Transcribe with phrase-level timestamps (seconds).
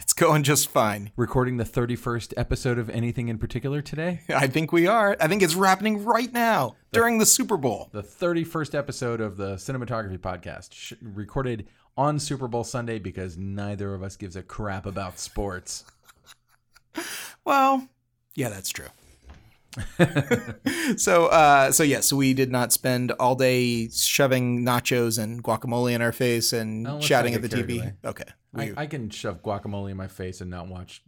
[0.00, 1.10] It's going just fine.
[1.16, 4.20] Recording the 31st episode of anything in particular today?
[4.28, 5.16] I think we are.
[5.20, 7.88] I think it's happening right now during the Super Bowl.
[7.92, 11.66] The 31st episode of the Cinematography Podcast, sh- recorded
[11.96, 15.84] on Super Bowl Sunday because neither of us gives a crap about sports.
[17.44, 17.88] Well,
[18.34, 18.88] yeah, that's true.
[20.98, 26.02] so, uh, so yes, we did not spend all day shoving nachos and guacamole in
[26.02, 27.78] our face and shouting at the TV.
[27.78, 27.94] away.
[28.04, 31.02] Okay, I, I can shove guacamole in my face and not watch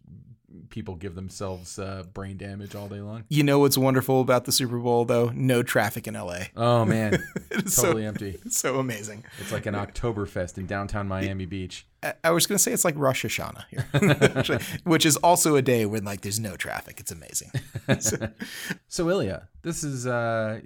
[0.69, 3.25] people give themselves uh, brain damage all day long.
[3.29, 5.31] you know what's wonderful about the Super Bowl, though?
[5.35, 6.45] No traffic in LA.
[6.57, 7.23] Oh, man.
[7.53, 8.39] It's totally so, empty.
[8.47, 9.25] It's so amazing.
[9.39, 11.87] It's like an Oktoberfest in downtown Miami Beach.
[12.03, 15.63] I- I was going to say it's like Rosh Hashanah here, which is also a
[15.63, 17.01] day when like there's no traffic.
[17.01, 17.51] It's amazing.
[17.99, 18.29] So-
[18.89, 20.61] So Illya, this is uh,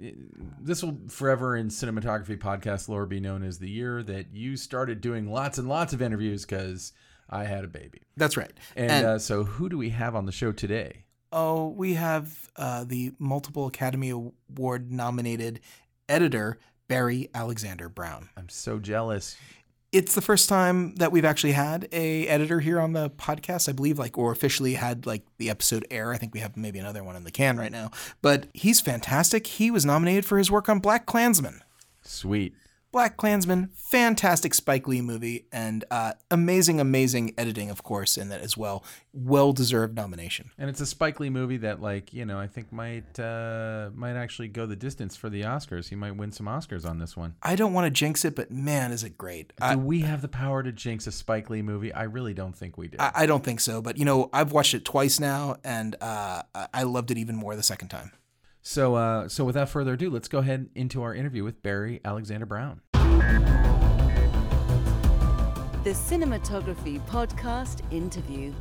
[0.61, 5.01] this will forever in cinematography podcast lore be known as the year that you started
[5.01, 6.91] doing lots and lots of interviews because
[7.29, 8.01] I had a baby.
[8.17, 8.51] that's right.
[8.75, 11.03] And, And- uh, so, who do we have on the show today?
[11.31, 15.59] Oh, we have uh, the multiple Academy Award nominated
[16.07, 18.29] editor, Barry Alexander Brown.
[18.37, 19.35] I'm so jealous.
[19.91, 23.71] It's the first time that we've actually had a editor here on the podcast, I
[23.71, 26.13] believe, like or officially had like the episode air.
[26.13, 27.91] I think we have maybe another one in the can right now.
[28.21, 29.47] But he's fantastic.
[29.47, 31.59] He was nominated for his work on BlacKkKlansman.
[32.01, 32.53] Sweet.
[32.95, 38.55] BlacKkKlansman, fantastic Spike Lee movie, and uh, amazing, amazing editing, of course, in that as
[38.55, 38.85] well.
[39.11, 40.51] Well deserved nomination.
[40.57, 44.15] And it's a Spike Lee movie that, like, you know, I think might uh, might
[44.15, 45.89] actually go the distance for the Oscars.
[45.89, 47.35] He might win some Oscars on this one.
[47.43, 49.51] I don't want to jinx it, but man, is it great.
[49.59, 51.91] I, do we have the power to jinx a Spike Lee movie?
[51.93, 52.95] I really don't think we do.
[52.97, 56.43] I, I don't think so, but you know, I've watched it twice now, and uh,
[56.55, 58.13] I- I loved it even more the second time.
[58.67, 62.47] So, uh, so without further ado, let's go ahead into our interview with Barry Alexander
[62.47, 62.81] Brown.
[65.83, 68.51] The Cinematography Podcast interview.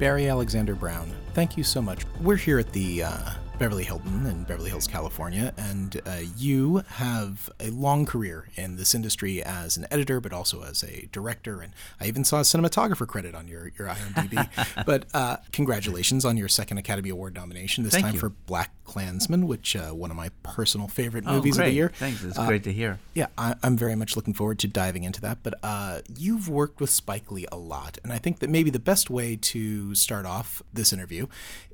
[0.00, 2.04] Barry Alexander Brown, thank you so much.
[2.20, 3.30] We're here at the uh,
[3.62, 8.92] Beverly Hilton in Beverly Hills, California, and uh, you have a long career in this
[8.92, 11.60] industry as an editor, but also as a director.
[11.60, 14.84] And I even saw a cinematographer credit on your, your IMDb.
[14.84, 18.18] but uh, congratulations on your second Academy Award nomination, this Thank time you.
[18.20, 21.66] for Black Klansman, which uh, one of my personal favorite Oh, movies great.
[21.66, 21.92] of the year.
[21.94, 22.24] Thanks.
[22.24, 22.98] It's Uh, great to hear.
[23.14, 25.38] Yeah, I, I'm very much looking forward to diving into that.
[25.44, 28.80] But uh, you've worked with Spike Lee a lot, and I think that maybe the
[28.80, 31.28] best way to start off this interview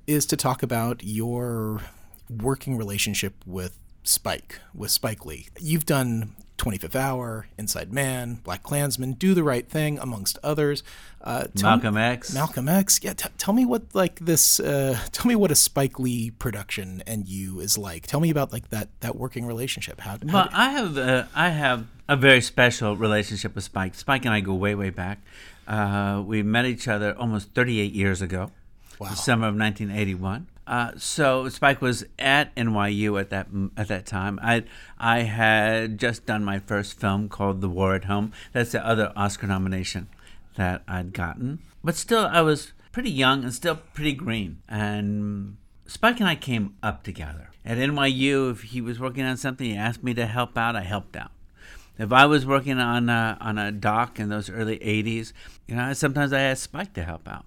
[0.08, 1.82] is to talk about your
[2.30, 5.48] working relationship with Spike, with Spike Lee.
[5.60, 10.82] You've done 25th Hour, Inside Man, BlacKkKlansman, Do the Right Thing, amongst others.
[11.20, 12.32] Uh, Malcolm X.
[12.32, 13.00] Malcolm X.
[13.02, 14.58] Yeah, t- tell me what like this.
[14.58, 18.06] Uh, tell me what a Spike Lee production and you is like.
[18.06, 20.00] Tell me about like that that working relationship.
[20.00, 23.94] How, how Well, I have uh, I have a very special relationship with Spike.
[23.94, 25.20] Spike and I go way way back.
[25.66, 28.50] Uh, we met each other almost 38 years ago,
[28.98, 29.10] Wow.
[29.10, 30.46] the summer of 1981.
[30.66, 34.38] Uh, so Spike was at NYU at that at that time.
[34.42, 34.64] I
[34.98, 38.32] I had just done my first film called The War at Home.
[38.52, 40.08] That's the other Oscar nomination
[40.56, 41.60] that I'd gotten.
[41.82, 44.58] But still, I was pretty young and still pretty green.
[44.68, 48.50] And Spike and I came up together at NYU.
[48.50, 50.76] If he was working on something, he asked me to help out.
[50.76, 51.30] I helped out.
[51.98, 55.32] If I was working on a, on a dock in those early '80s,
[55.66, 57.46] you know, sometimes I asked Spike to help out.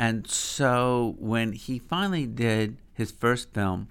[0.00, 3.88] And so when he finally did his first film,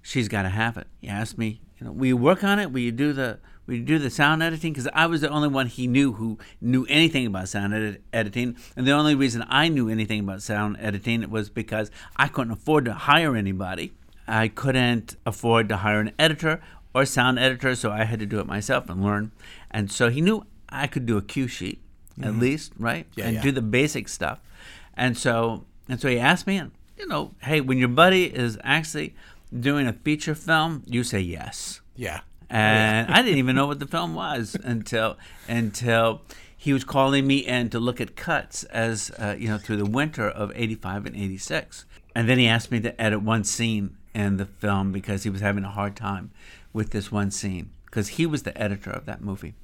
[0.00, 2.70] She's Gotta Have It, he asked me, you know, will you work on it?
[2.70, 4.72] Will you do the will you do the sound editing?
[4.72, 8.56] Because I was the only one he knew who knew anything about sound edit- editing,
[8.76, 12.84] and the only reason I knew anything about sound editing was because I couldn't afford
[12.84, 13.94] to hire anybody.
[14.28, 16.60] I couldn't afford to hire an editor
[16.94, 19.32] or sound editor, so I had to do it myself and learn.
[19.72, 21.82] And so he knew I could do a cue sheet
[22.20, 22.40] at mm-hmm.
[22.40, 23.08] least, right?
[23.16, 23.42] Yeah, and yeah.
[23.42, 24.40] do the basic stuff.
[24.98, 28.58] And so and so he asked me, and you know, hey, when your buddy is
[28.62, 29.14] actually
[29.58, 31.80] doing a feature film, you say yes.
[31.96, 32.20] yeah.
[32.50, 35.16] And I didn't even know what the film was until
[35.48, 36.22] until
[36.56, 39.86] he was calling me in to look at cuts as uh, you know through the
[39.86, 41.84] winter of '85 and '86.
[42.14, 45.40] And then he asked me to edit one scene in the film because he was
[45.40, 46.30] having a hard time
[46.72, 47.70] with this one scene.
[47.90, 49.54] Because he was the editor of that movie.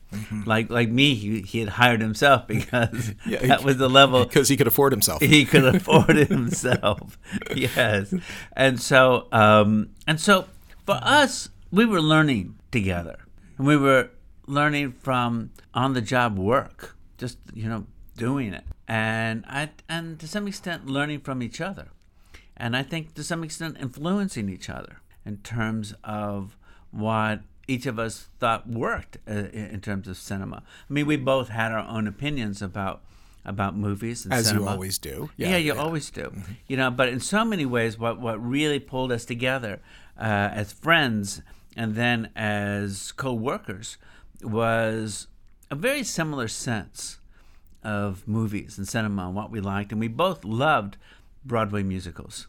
[0.46, 4.24] Like like me, he, he had hired himself because Yeah, that he- was the level
[4.28, 5.20] because he could afford himself.
[5.22, 7.18] he could afford himself.
[7.54, 8.14] yes,
[8.56, 10.46] and so um, and so
[10.86, 13.18] for us, we were learning together,
[13.58, 14.10] and we were
[14.46, 17.86] learning from on the job work, just you know
[18.16, 21.88] doing it, and I and to some extent learning from each other,
[22.56, 26.56] and I think to some extent influencing each other in terms of
[26.92, 30.62] what each of us thought worked uh, in terms of cinema.
[30.88, 33.02] I mean, we both had our own opinions about
[33.46, 35.28] about movies and As you always do.
[35.36, 35.72] Yeah, Yeah, you yeah.
[35.72, 35.80] Mm-hmm.
[35.80, 36.32] always do.
[36.66, 39.80] You know, but in so many ways, what what really pulled us together
[40.18, 40.22] uh,
[40.52, 41.42] as friends
[41.76, 43.98] and then as co-workers
[44.42, 45.26] was
[45.70, 47.18] a very similar sense
[47.82, 50.96] of movies and cinema and what we liked, and we both loved
[51.44, 52.46] Broadway musicals.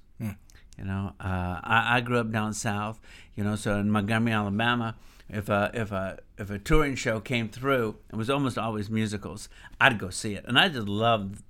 [0.77, 2.99] You know, uh, I, I grew up down south.
[3.35, 4.95] You know, so in Montgomery, Alabama,
[5.29, 9.49] if a if a if a touring show came through, it was almost always musicals.
[9.79, 11.43] I'd go see it, and I just loved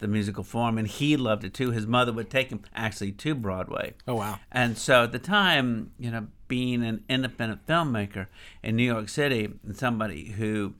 [0.00, 1.70] the musical form, and he loved it too.
[1.70, 3.94] His mother would take him actually to Broadway.
[4.08, 4.40] Oh, wow.
[4.50, 8.26] And so at the time, you know, being an independent filmmaker
[8.62, 10.74] in New York City and somebody who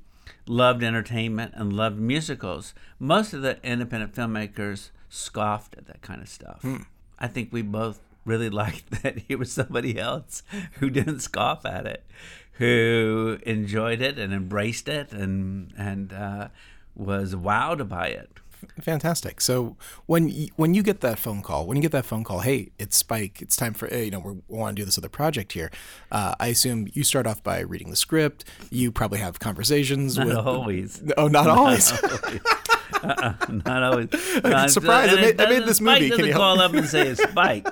[0.47, 6.29] loved entertainment and loved musicals, most of the independent filmmakers scoffed at that kind of
[6.29, 6.63] stuff.
[6.63, 6.77] Hmm.
[7.19, 10.43] I think we both really liked that he was somebody else
[10.79, 12.05] who didn't scoff at it,
[12.53, 16.49] who enjoyed it and embraced it and and uh,
[16.95, 18.31] was wowed by it.
[18.79, 19.41] Fantastic.
[19.41, 22.41] So when you, when you get that phone call, when you get that phone call,
[22.41, 23.41] hey, it's Spike.
[23.41, 25.71] It's time for uh, you know we want to do this other project here.
[26.13, 28.45] Uh, I assume you start off by reading the script.
[28.71, 30.37] You probably have conversations Not with.
[30.37, 31.03] always.
[31.17, 31.91] Oh, not always.
[33.65, 34.09] Not always.
[34.45, 35.13] No, surprised.
[35.13, 36.11] I made- I made this Spike movie.
[36.17, 36.63] Can you help call me?
[36.65, 37.67] up and say it's Spike.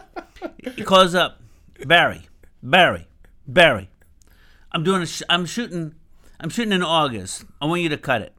[0.76, 1.40] He calls up
[1.86, 2.26] Barry.
[2.62, 3.06] Barry.
[3.46, 3.90] Barry.
[4.72, 5.02] I'm doing.
[5.02, 5.94] A sh- I'm shooting.
[6.40, 7.44] I'm shooting in August.
[7.60, 8.32] I want you to cut it.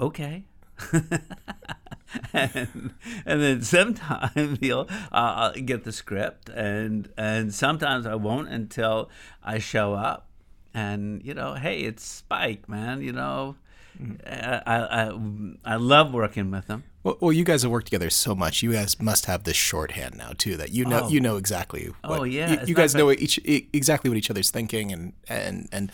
[0.00, 0.44] Okay.
[2.32, 2.94] and,
[3.26, 9.10] and then sometimes he'll uh, I'll get the script, and and sometimes I won't until
[9.42, 10.28] I show up.
[10.72, 13.02] And you know, hey, it's Spike, man.
[13.02, 13.56] You know,
[14.26, 15.18] I, I
[15.64, 16.82] I love working with them.
[17.04, 18.62] well, well, you guys have worked together so much.
[18.62, 21.08] You guys must have this shorthand now too that you know Oh.
[21.08, 21.90] you know exactly.
[22.02, 22.60] Oh, what, Oh, yeah.
[22.62, 23.38] You, you guys know each
[23.72, 25.92] exactly what each other's thinking, and and and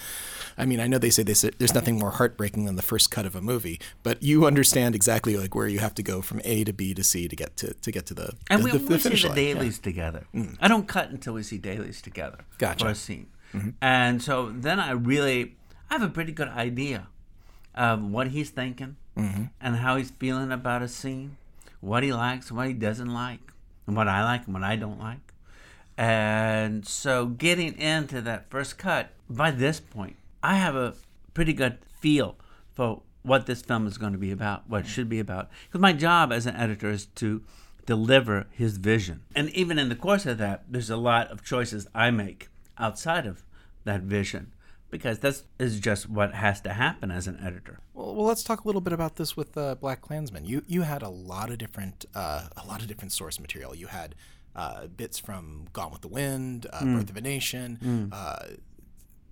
[0.56, 3.10] I mean, I know they say they say there's nothing more heartbreaking than the first
[3.10, 6.40] cut of a movie, but you understand exactly like where you have to go from
[6.44, 8.70] A to B to C to get to to get to the And the, we,
[8.72, 9.36] the, we the see the line.
[9.36, 9.42] Yeah.
[9.54, 10.24] dailies together.
[10.34, 10.56] Mm.
[10.60, 12.84] I don't cut until we see dailies together Gotcha.
[12.86, 13.26] for a scene.
[13.54, 13.70] Mm-hmm.
[13.82, 15.56] And so then I really,
[15.90, 17.08] I have a pretty good idea
[17.74, 19.44] of what he's thinking mm-hmm.
[19.60, 21.36] and how he's feeling about a scene,
[21.80, 23.52] what he likes what he doesn't like,
[23.86, 25.32] and what I like and what I don't like.
[25.96, 30.94] And so getting into that first cut, by this point, I have a
[31.34, 32.36] pretty good feel
[32.72, 35.50] for what this film is going to be about, what it should be about.
[35.68, 37.42] Because my job as an editor is to
[37.84, 39.22] deliver his vision.
[39.34, 43.26] And even in the course of that, there's a lot of choices I make outside
[43.26, 43.42] of
[43.84, 44.52] that vision.
[44.90, 47.78] Because that is just what has to happen as an editor.
[47.94, 50.46] Well, well, let's talk a little bit about this with uh, BlacKkKlansman.
[50.48, 53.74] You you had a lot of different uh, a lot of different source material.
[53.74, 54.14] You had
[54.56, 56.96] uh, bits from Gone with the Wind, uh, Hmm.
[56.96, 58.46] Birth of a Nation, uh,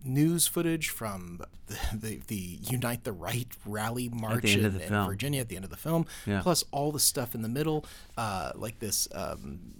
[0.04, 5.04] news footage from the, the, the Unite the Right rally march in, in.
[5.06, 6.40] Virginia at the end of the film, Yeah.
[6.40, 7.84] plus all the stuff in the middle,
[8.16, 9.08] uh, like this.
[9.12, 9.74] Um,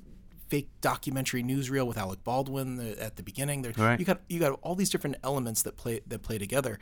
[0.49, 3.62] fake documentary newsreel with Alec Baldwin at the beginning.
[3.62, 3.99] There Right.
[3.99, 6.78] you got you got all these different elements that play that play together.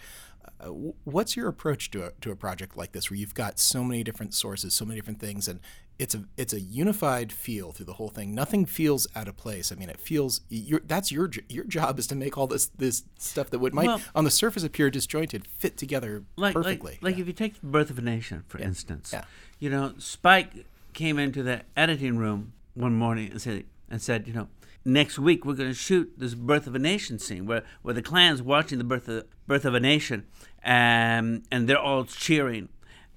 [0.61, 0.67] Uh,
[1.05, 4.05] what's your approach to a, to a project like this where you've got so many
[4.05, 5.59] different sources so many different things and
[5.99, 8.35] it's a it's a unified feel through the whole thing?
[8.35, 9.73] Nothing feels out of place.
[9.73, 10.43] I mean it feels
[10.85, 14.01] that's your your job is to make all this this stuff that would might Well-
[14.15, 16.93] on the surface appear disjointed fit together like perfectly.
[16.93, 17.23] Like, like Yeah.
[17.23, 19.25] if you take Birth of a Nation, for instance, Yeah.
[19.59, 24.35] you know, Spike came into the editing room one morning and said, and said, you
[24.35, 24.49] know,
[24.85, 28.03] next week we're going to shoot this Birth of a Nation scene where, where the
[28.03, 30.27] Klan's watching the birth of, birth of a Nation,
[30.63, 32.69] and and they're all cheering,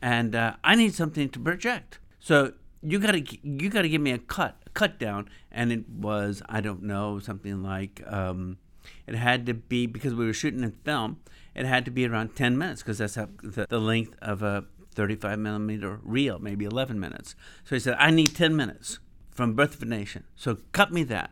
[0.02, 2.00] and uh, I need something to project.
[2.20, 5.72] So you got to you got to give me a cut, a cut down, and
[5.72, 8.02] it was I don't know something like.
[8.06, 8.58] Um,
[9.06, 11.18] it had to be because we were shooting in film.
[11.54, 15.38] It had to be around 10 minutes because that's the, the length of a 35
[15.38, 17.36] millimeter reel, maybe 11 minutes.
[17.64, 19.00] So he said, "I need 10 minutes
[19.40, 20.26] from Birth of a Nation.
[20.36, 21.32] So cut me that."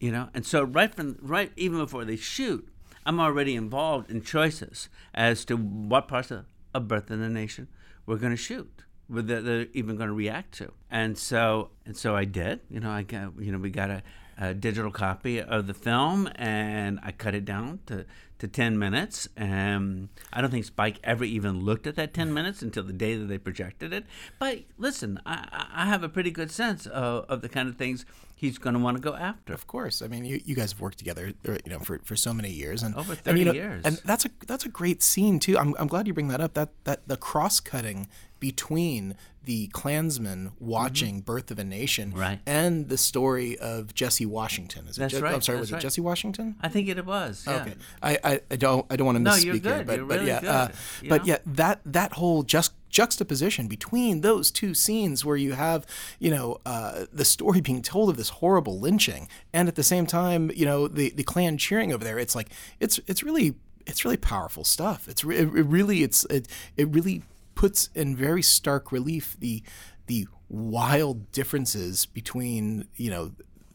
[0.00, 2.68] You know, and so right from right even before they shoot,
[3.06, 7.68] I'm already involved in choices as to what parts of, of Birth of the Nation
[8.04, 10.72] we're going to shoot whether they're even going to react to.
[10.90, 12.60] And so and so I did.
[12.68, 14.02] You know, I got you know we got a
[14.38, 18.04] a digital copy of the film and I cut it down to,
[18.38, 19.28] to 10 minutes.
[19.36, 23.16] And I don't think Spike ever even looked at that 10 minutes until the day
[23.16, 24.04] that they projected it.
[24.38, 28.04] But listen, I, I have a pretty good sense of, of the kind of things
[28.34, 29.54] he's going to want to go after.
[29.54, 32.14] Of course, I mean you, you guys have worked together, uh, you know, for, for
[32.14, 33.82] so many years, and Over and, you 30 know, years.
[33.84, 35.56] and that's a that's a great scene too.
[35.58, 36.52] I'm, I'm glad you bring that up.
[36.54, 38.08] That that the cross cutting
[38.50, 42.18] between the Klansmen watching Birth of a Nation Mm-hmm.
[42.20, 42.38] Right.
[42.46, 44.86] and the story of Jesse Washington.
[44.88, 45.78] Is it That's Je- right, I'm sorry, that's was right.
[45.78, 46.56] it Jesse Washington?
[46.60, 47.44] I think it was.
[47.46, 47.54] Yeah.
[47.62, 49.86] Okay, I, I, I don't I don't want to No, misspeak you're here, good.
[49.86, 50.48] but You're but really yeah, good.
[50.48, 50.68] uh,
[51.08, 51.26] but know?
[51.32, 55.86] yeah, that that whole just juxtaposition between those two scenes where you have
[56.18, 60.06] you know uh, the story being told of this horrible lynching, and at the same
[60.06, 62.18] time you know the the Klan cheering over there.
[62.18, 62.48] It's like
[62.80, 63.54] it's it's really
[63.86, 65.08] it's really powerful stuff.
[65.08, 67.22] It's re- it really it's it it really
[67.56, 69.64] puts in very stark relief the
[70.06, 73.32] the wild differences between you know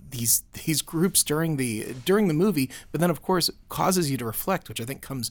[0.09, 4.25] these these groups during the during the movie, but then of course causes you to
[4.25, 5.29] reflect, which I think comes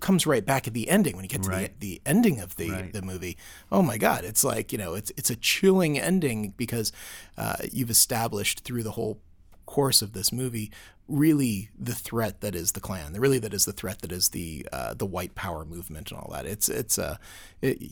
[0.00, 1.78] comes right back at the ending when you get to Right.
[1.80, 2.92] the the ending of the Right.
[2.92, 3.36] the movie.
[3.70, 6.92] Oh my God, it's like you know it's it's a chilling ending because
[7.36, 9.20] uh, you've established through the whole
[9.66, 10.70] course of this movie
[11.08, 14.66] really the threat that is the Klan, really that is the threat that is the
[14.72, 16.46] uh, the white power movement and all that.
[16.46, 17.16] It's it's uh,
[17.62, 17.82] it,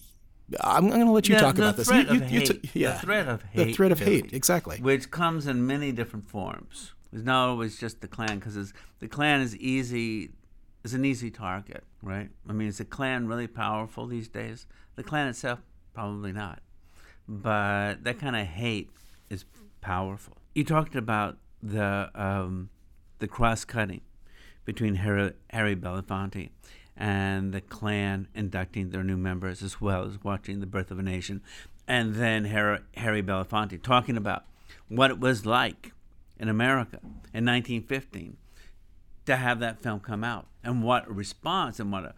[0.61, 1.91] I'm, I'm going to let you The- talk the about this.
[1.91, 3.65] You- you- you t- yeah, The threat of hate.
[3.67, 4.79] the threat of hate, exactly.
[4.79, 6.93] Which comes in many different forms.
[7.13, 10.31] It's not always just the Klan, because the Klan is easy,
[10.85, 12.29] is an easy target, right?
[12.49, 14.67] I mean, is the Klan really powerful these days?
[14.97, 15.61] The Klan itself,
[15.95, 16.61] probably not.
[17.29, 18.91] But that kind of hate
[19.31, 19.45] is
[19.81, 20.37] powerful.
[20.55, 22.71] You talked about the um,
[23.19, 24.03] the cross cutting
[24.65, 26.51] between Harry, Harry Belafonte
[26.97, 31.03] and the Klan inducting their new members, as well as watching the birth of a
[31.03, 31.43] nation,
[31.87, 34.45] and then Harry, Harry Belafonte talking about
[34.89, 35.93] what it was like
[36.39, 36.99] in America
[37.35, 38.37] in 1915
[39.27, 42.15] to have that film come out, and what a response and what a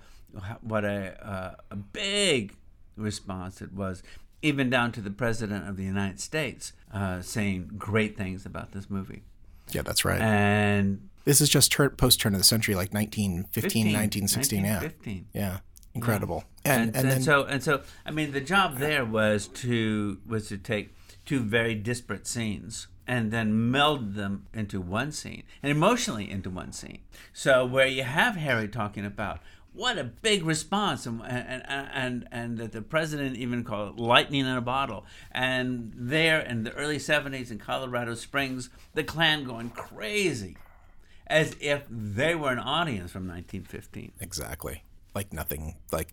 [0.60, 2.54] what a uh, a big
[2.96, 4.02] response it was,
[4.42, 8.88] even down to the president of the United States uh, saying great things about this
[8.90, 9.22] movie.
[9.70, 10.20] Yeah, that's right.
[10.20, 14.64] And This is just tur- post turn of the century, like 1915, 15, 1916.
[14.64, 14.70] Yeah.
[14.80, 15.26] 1915.
[15.32, 15.58] Yeah.
[15.94, 16.44] Incredible.
[16.64, 20.18] and, And, and, and then, so and so I mean the job there was to
[20.26, 20.94] was to take
[21.24, 26.72] two very disparate scenes and then meld them into one scene and emotionally into one
[26.72, 27.00] scene.
[27.32, 29.40] So where you have Harry talking about
[29.72, 34.40] what a big response and and and and that the president even called it lightning
[34.40, 39.70] in a bottle and there in the early 70s in Colorado Springs the Klan going
[39.70, 40.56] crazy
[41.26, 44.82] as if they were an audience from 1915 exactly.
[45.14, 46.12] Like nothing, like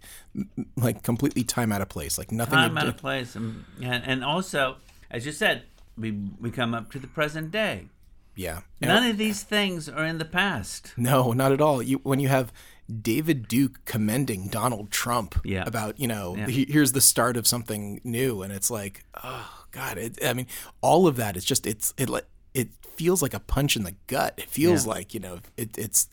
[0.78, 2.18] like completely time out of place.
[2.18, 2.54] Like nothing.
[2.54, 4.78] time out of place, and, and and also,
[5.12, 5.64] as you said,
[5.96, 7.88] we we come up to the present day.
[8.36, 8.62] yeah.
[8.82, 10.94] None of these things are in the past.
[10.98, 11.84] No, not at all.
[11.84, 12.52] You when you have
[13.02, 15.64] David Duke commending Donald Trump Yeah.
[15.66, 16.48] about you know Yeah.
[16.48, 20.48] he- here's the start of something new, and it's like oh god, it, I mean
[20.82, 22.10] all of that is just it's it
[22.54, 24.36] it feels like a punch in the gut.
[24.38, 24.92] It feels Yeah.
[24.94, 26.08] like you know it, it's.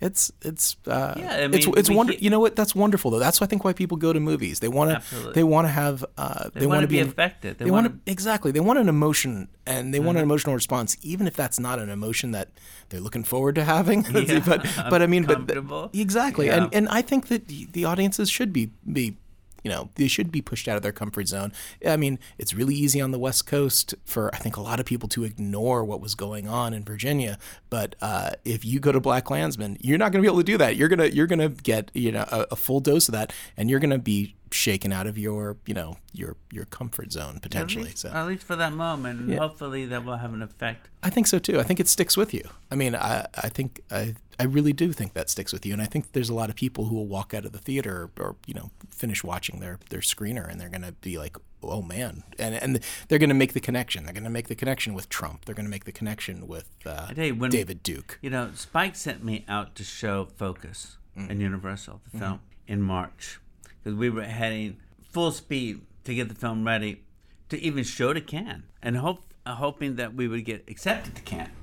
[0.00, 2.12] It's it's uh, Yeah, I it's mean, it's we wonder.
[2.12, 2.54] keep- You know what?
[2.54, 3.18] That's wonderful though.
[3.18, 4.60] That's why I think why people go to movies.
[4.60, 7.58] They want to they want to have uh, They, they, want to be in- affected.
[7.58, 8.52] They, they want want to exactly.
[8.52, 10.18] They want an emotion, and they want Mm-hmm.
[10.18, 12.48] an emotional response, even if that's not an emotion that
[12.90, 14.04] they're looking forward to having.
[14.14, 16.56] Yeah, but but I mean, but exactly, Yeah.
[16.64, 19.16] and and I think that the, the audiences should be be.
[19.62, 21.52] You know, they should be pushed out of their comfort zone.
[21.86, 24.86] I mean, it's really easy on the West Coast for I think a lot of
[24.86, 27.38] people to ignore what was going on in Virginia.
[27.70, 30.58] But uh, if you go to BlacKkKlansman, you're not going to be able to do
[30.58, 30.76] that.
[30.76, 33.80] You're gonna you're gonna get you know a, a full dose of that, and you're
[33.80, 37.84] gonna be shaken out of your you know your your comfort zone at potentially.
[37.86, 38.10] least, So.
[38.10, 39.38] at least for that moment, Yeah.
[39.38, 40.88] hopefully that will have an effect.
[41.02, 41.58] I think so too.
[41.60, 42.42] I think it sticks with you.
[42.70, 45.80] I mean, I, I think I, I really do think that sticks with you, and
[45.82, 48.36] I think there's a lot of people who will walk out of the theater or,
[48.46, 52.54] you know finish watching their their screener and they're gonna be like, oh man, and
[52.56, 54.04] and they're gonna make the connection.
[54.04, 55.44] They're gonna make the connection with Trump.
[55.44, 58.18] They're gonna make the connection with uh, you, when- David Duke.
[58.22, 61.30] You know, Spike sent me out to show Focus Mm.
[61.30, 62.72] and Universal, the film, Mm-hmm.
[62.72, 63.40] in March.
[63.88, 67.04] Because we were heading full speed to get the film ready
[67.48, 71.22] to even show to Cannes and hope, uh, hoping that we would get accepted to
[71.22, 71.54] Cannes.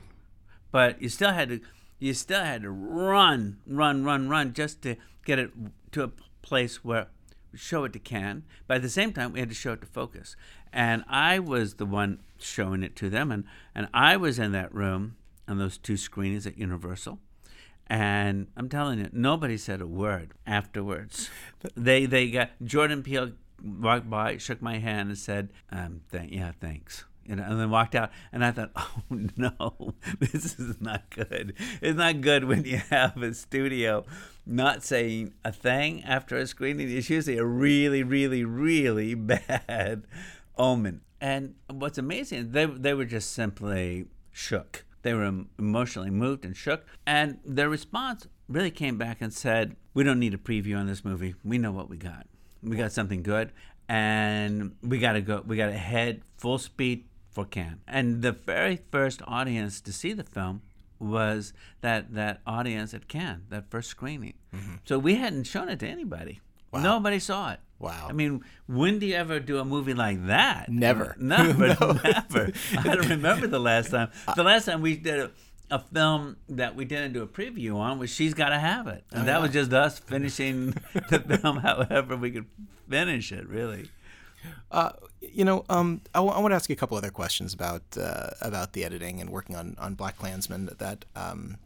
[0.71, 1.59] But you still had to,
[1.99, 5.51] you still had to run, run, run, run just to get it
[5.91, 7.09] to a place where
[7.53, 8.41] show it to Cannes.
[8.65, 10.35] But at the same time, we had to show it to Focus.
[10.73, 13.43] And I was the one showing it to them, and,
[13.75, 15.15] and I was in that room
[15.47, 17.19] on those two screenings at Universal.
[17.87, 21.29] And I'm telling you, nobody said a word afterwards.
[21.75, 23.31] They they got Jordan Peele
[23.63, 27.71] walked by, shook my hand, and said, um, th- "Yeah, thanks." You know, and then
[27.71, 31.53] walked out, and I thought, "Oh no, this is not good.
[31.81, 34.05] It's not good when you have a studio
[34.47, 36.89] not saying a thing after a screening.
[36.89, 40.05] It's usually a really, really, really bad
[40.57, 44.85] omen." And what's amazing, they they were just simply shook.
[45.05, 50.03] They were emotionally moved and shook, and their response really came back and said, "We
[50.03, 51.35] don't need a preview on this movie.
[51.43, 52.25] We know what we got.
[52.63, 53.51] We got something good."
[53.87, 55.43] And we gotta go.
[55.45, 57.81] We gotta head full speed for Cannes.
[57.87, 60.63] And the very first audience to see the film
[60.97, 64.33] was that that audience at Cannes, that first screening.
[64.55, 64.75] Mm-hmm.
[64.85, 66.41] So we hadn't shown it to anybody.
[66.71, 66.81] Wow.
[66.81, 67.59] Nobody saw it.
[67.79, 68.07] Wow.
[68.09, 70.69] I mean, when do you ever do a movie like that?
[70.69, 71.15] Never.
[71.19, 71.67] Never.
[71.79, 71.99] no.
[72.03, 72.51] Never.
[72.77, 74.11] I don't remember the last time.
[74.35, 75.31] The last time we did a,
[75.69, 79.03] a film that we didn't do a preview on was She's Gotta Have It.
[79.11, 79.39] And oh, that yeah.
[79.39, 80.71] was just us finishing
[81.09, 82.45] the film however we could
[82.89, 83.89] finish it, really.
[84.71, 84.91] Uh,
[85.21, 87.81] you know, um, I, w- I want to ask you a couple other questions about
[87.99, 90.77] uh, about the editing and working on on BlacKkKlansman.
[90.77, 91.57] That um,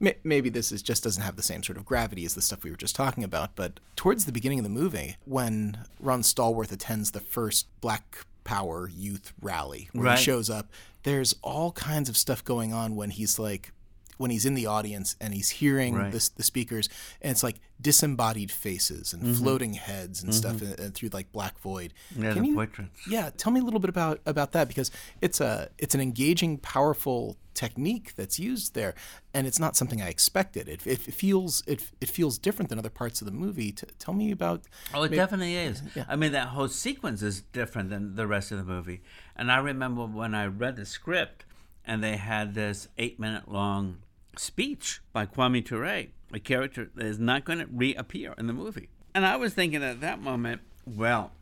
[0.00, 2.70] maybe this is just doesn't have the same sort of gravity as the stuff we
[2.70, 3.54] were just talking about.
[3.54, 8.88] But towards the beginning of the movie, when Ron Stallworth attends the first Black Power
[8.88, 10.18] youth rally, where right.
[10.18, 10.68] he shows up,
[11.02, 13.72] there's all kinds of stuff going on when he's like
[14.20, 16.12] when he's in the audience and he's hearing right.
[16.12, 16.90] the, the speakers,
[17.22, 19.32] and it's like disembodied faces and mm-hmm.
[19.32, 20.38] floating heads and mm-hmm.
[20.38, 21.94] stuff and, and through like black void.
[22.14, 23.08] Yeah, Can the you, portraits.
[23.08, 24.90] Yeah, tell me a little bit about about that because
[25.22, 28.94] it's a it's an engaging, powerful technique that's used there,
[29.32, 30.68] and it's not something I expected.
[30.68, 33.72] It, it, it feels it, it feels different than other parts of the movie.
[33.72, 34.64] T- tell me about.
[34.92, 35.82] Oh, it maybe, definitely is.
[35.96, 36.04] Yeah.
[36.10, 39.00] I mean, that whole sequence is different than the rest of the movie.
[39.34, 41.46] And I remember when I read the script,
[41.86, 43.96] and they had this eight minute long
[44.36, 45.84] speech by Kwame Ture,
[46.32, 48.88] a character that is not going to reappear in the movie.
[49.14, 51.32] And I was thinking at that moment, well,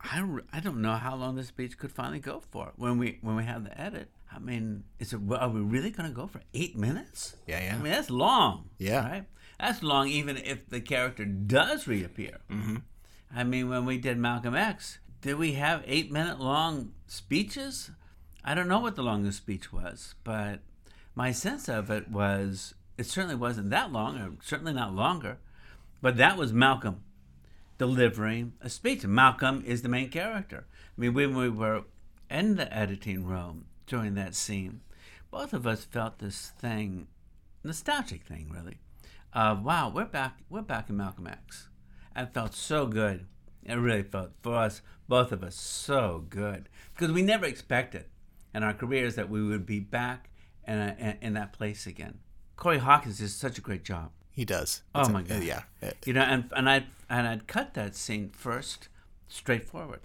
[0.00, 3.18] I don't, I don't know how long this speech could finally go for when we
[3.20, 4.10] when we have the edit.
[4.32, 7.36] I mean, is it are we really going to go for eight minutes?
[7.46, 7.74] Yeah, yeah.
[7.74, 8.70] I mean, that's long.
[8.78, 9.24] Yeah, right.
[9.58, 12.38] That's long, even if the character does reappear.
[12.50, 12.76] Mm-hmm.
[13.34, 17.90] I mean, when we did Malcolm X, did we have eight minute long speeches?
[18.42, 20.60] I don't know what the longest speech was, but
[21.20, 25.36] my sense of it was it certainly wasn't that long, or certainly not longer,
[26.00, 27.02] but that was Malcolm
[27.76, 29.04] delivering a speech.
[29.04, 30.64] Malcolm is the main character.
[30.66, 31.82] I mean, when we were
[32.30, 34.80] in the editing room during that scene,
[35.30, 37.06] both of us felt this thing,
[37.62, 38.78] nostalgic thing, really,
[39.34, 41.68] of wow, we're back, we're back in Malcolm X.
[42.16, 43.26] It felt so good.
[43.62, 48.06] It really felt for us, both of us, so good because we never expected
[48.54, 50.29] in our careers that we would be back
[50.78, 52.18] in, in that place again.
[52.56, 54.10] Corey Hawkins does such a great job.
[54.30, 54.82] He does.
[54.94, 55.38] Oh my god!
[55.38, 55.62] Uh, yeah.
[56.04, 58.88] You know, and and I and I'd cut that scene first,
[59.28, 60.00] straightforward.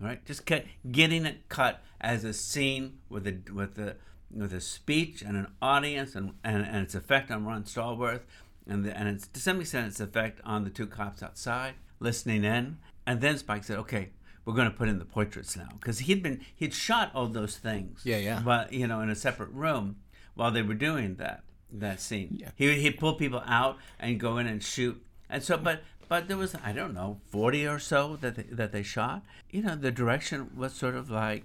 [0.00, 3.96] All right, just cut, getting it cut as a scene with a with a
[4.30, 8.22] with a speech and an audience and, and, and its effect on Ron Stallworth
[8.66, 12.44] and the, and it's to some extent its effect on the two cops outside listening
[12.44, 12.78] in.
[13.06, 14.10] And then Spike said, "Okay,
[14.44, 17.56] we're going to put in the portraits now because he'd been he'd shot all those
[17.56, 18.02] things.
[18.04, 18.42] Yeah, yeah.
[18.44, 19.96] But you know, in a separate room
[20.34, 22.38] while they were doing that that scene.
[22.40, 22.50] Yeah.
[22.56, 25.02] He he'd pull people out and go in and shoot.
[25.28, 28.72] And so, but but there was I don't know forty or so that they, that
[28.72, 29.22] they shot.
[29.50, 31.44] You know, the direction was sort of like,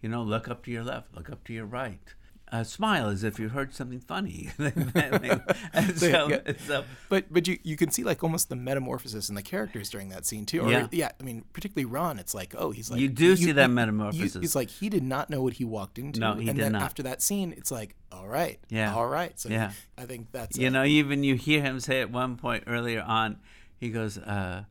[0.00, 2.14] you know, look up to your left, look up to your right
[2.52, 4.50] uh, smile as if you heard something funny.
[5.96, 9.90] so, so, but but you, you can see like almost the metamorphosis in the characters
[9.90, 10.62] during that scene too.
[10.62, 10.86] Or, yeah.
[10.92, 11.10] yeah.
[11.18, 12.18] I mean, particularly Ron.
[12.18, 14.36] It's like oh, he's like you do you, see that metamorphosis.
[14.36, 16.20] You, he's like he did not know what he walked into.
[16.20, 16.82] No, he and did then not.
[16.82, 19.38] After that scene, it's like all right, yeah, all right.
[19.38, 22.64] So yeah, I think that's you know even you hear him say at one point
[22.66, 23.38] earlier on,
[23.78, 24.64] he goes, uh,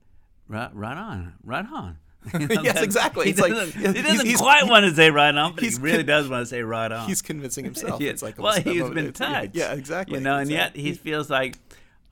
[0.48, 1.98] right, right on, right on.
[2.64, 3.26] Yes, exactly.
[3.26, 5.76] He it's doesn't, like he doesn't he's, quite want to say right on, but he
[5.80, 7.08] really con- does want to say right on.
[7.08, 8.02] He's convincing himself.
[8.02, 8.10] yeah.
[8.10, 9.56] It's like well, he's been touched.
[9.56, 10.18] Yeah, exactly.
[10.18, 10.82] You know, and exactly.
[10.82, 11.58] yet he feels like,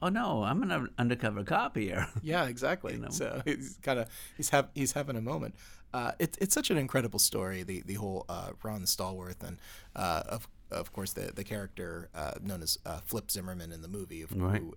[0.01, 2.07] oh no, I'm an undercover cop here.
[2.23, 2.93] Yeah, exactly.
[2.93, 3.09] You know?
[3.09, 5.55] So he's kind of he's have he's having a moment.
[5.93, 7.63] Uh, it's it's such an incredible story.
[7.63, 9.57] The the whole uh, Ron Stallworth and
[9.95, 13.87] uh, of of course the the character uh, known as uh, Flip Zimmerman in the
[13.87, 14.61] movie, of right.
[14.61, 14.75] who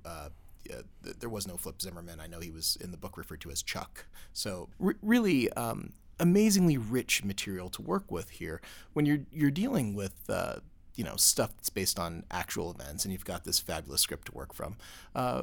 [0.71, 2.21] uh, th- there was no Flip Zimmerman.
[2.21, 4.07] I know he was in the book referred to as Chuck.
[4.33, 8.61] So r- really um, amazingly rich material to work with here
[8.93, 10.15] when you're you're dealing with.
[10.29, 10.57] Uh,
[10.97, 14.33] you know stuff that's based on actual events, and you've got this fabulous script to
[14.33, 14.77] work from.
[15.15, 15.43] Uh,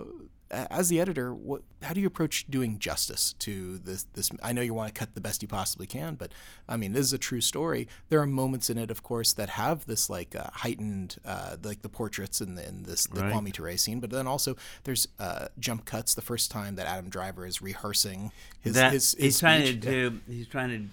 [0.69, 4.05] as the editor, what, how do you approach doing justice to this?
[4.13, 6.31] This I know you want to cut the best you possibly can, but
[6.69, 7.87] I mean, this is a true story.
[8.09, 11.81] There are moments in it, of course, that have this like uh, heightened, uh, like
[11.81, 13.33] the portraits in, the, in this the right.
[13.33, 16.13] Kwame Ture scene, but then also there's uh, jump cuts.
[16.13, 19.73] The first time that Adam Driver is rehearsing his that, his, his he's trying to
[19.73, 20.19] do.
[20.29, 20.87] He's trying to.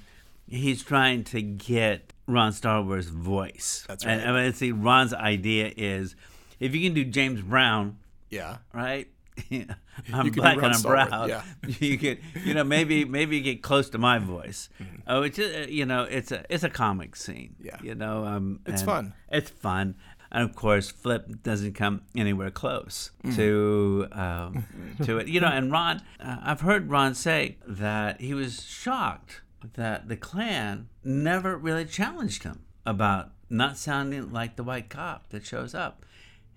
[0.57, 3.85] He's trying to get Ron Stallworth's voice.
[3.87, 4.29] That's And, right.
[4.31, 6.17] I mean, see, Ron's idea is
[6.59, 7.99] if you can do James Brown,
[8.31, 8.57] Yeah.
[8.75, 9.07] right?
[10.13, 11.29] I'm black and I'm brown.
[11.29, 11.43] yeah.
[11.81, 14.69] You get, you know, maybe maybe you get close to my voice.
[14.81, 14.97] Mm-hmm.
[15.07, 17.57] Oh, it's uh, you know, it's a it's a comic scene.
[17.61, 17.77] Yeah.
[17.83, 19.13] you know, um, It's fun.
[19.31, 19.95] It's fun,
[20.33, 23.37] and of course, Flip doesn't come anywhere close Mm.
[23.37, 24.65] to um,
[25.05, 25.29] to it.
[25.29, 29.43] You know, and Ron, uh, I've heard Ron say that he was shocked
[29.75, 35.45] that the Klan never really challenged him about not sounding like the white cop that
[35.45, 36.07] shows up.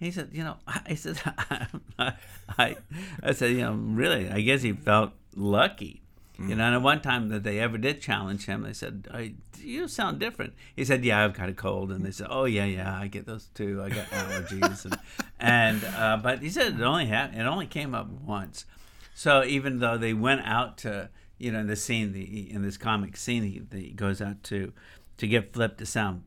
[0.04, 1.20] He said, you know, I said,
[2.00, 2.76] I,
[3.24, 6.04] I said, you know, really, I guess he felt lucky.
[6.39, 9.36] You know, and at one time that they ever did challenge him, they said, I,
[9.60, 12.66] "You sound different." He said, "Yeah, I've got a cold," and they said, "Oh yeah,
[12.66, 13.82] yeah, I get those too.
[13.84, 14.98] I got allergies." and
[15.39, 17.39] and uh, but he said it only happened.
[17.39, 18.66] It only came up once.
[19.13, 22.78] So even though they went out to, you know, in the scene, the in this
[22.78, 24.74] comic scene, he, he goes out to
[25.18, 26.24] to get Flip to sound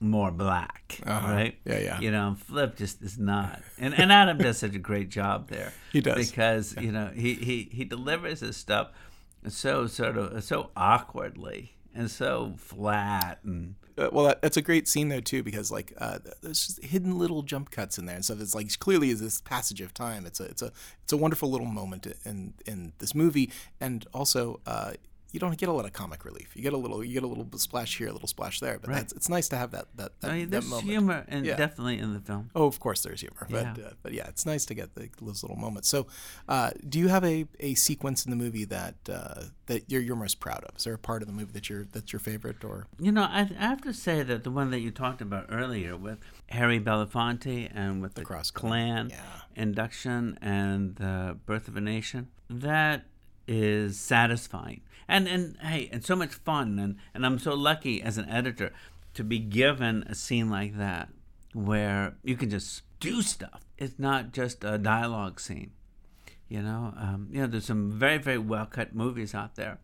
[0.00, 1.28] more black, Uh-huh.
[1.32, 1.58] right?
[1.64, 2.00] Yeah, yeah.
[2.00, 5.72] You know, Flip just is not, and and Adam does such a great job there.
[5.92, 6.30] He does.
[6.30, 8.88] because you know he he he delivers his stuff
[9.48, 14.86] so sort of so awkwardly and so flat and Uh, well, that, that's a great
[14.88, 18.24] scene though too, because like uh, there's just hidden little jump cuts in there and
[18.24, 18.40] stuff.
[18.40, 20.24] It's like clearly is this passage of time.
[20.26, 24.60] It's a it's a it's a wonderful little moment in in this movie, and also
[24.66, 24.92] uh,
[25.32, 26.56] you don't get a lot of comic relief.
[26.56, 28.88] You get a little you get a little splash here, a little splash there, but
[28.90, 28.96] Right.
[28.96, 30.88] that's, it's nice to have that that that, I mean, that there's moment.
[30.88, 31.56] humor and Yeah.
[31.56, 32.50] definitely in the film.
[32.54, 33.84] Oh, of course, there's humor, but Yeah.
[33.86, 35.88] uh, but yeah, it's nice to get the, those little moments.
[35.88, 36.06] So,
[36.48, 40.16] uh, do you have a, a sequence in the movie that uh, that you're you're
[40.16, 40.76] most proud of?
[40.76, 43.22] Is there a part of the movie that you're that's your favorite, or You know,
[43.22, 46.80] I, I have to say that the one that you talked about earlier with Harry
[46.80, 49.20] Belafonte and with the, Cross Klan Yeah.
[49.54, 53.04] induction and the Birth of a Nation, that
[53.46, 54.80] is satisfying.
[55.10, 56.78] And and hey, and so much fun.
[56.78, 58.72] And, and I'm so lucky as an editor
[59.14, 61.08] to be given a scene like that
[61.52, 63.62] where you can just do stuff.
[63.76, 65.72] It's not just a dialogue scene.
[66.48, 69.78] You know, um, you know, there's some very, very well cut movies out there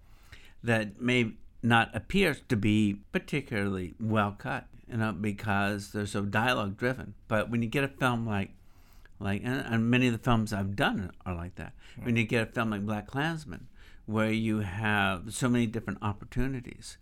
[0.62, 6.76] that may not appear to be particularly well cut, you know, because they're so dialogue
[6.76, 7.14] driven.
[7.26, 8.50] But when you get a film like,
[9.18, 11.72] like, and, and many of the films I've done are like that.
[12.02, 13.62] When you get a film like BlacKkKlansman,
[14.06, 16.96] where you have so many different opportunities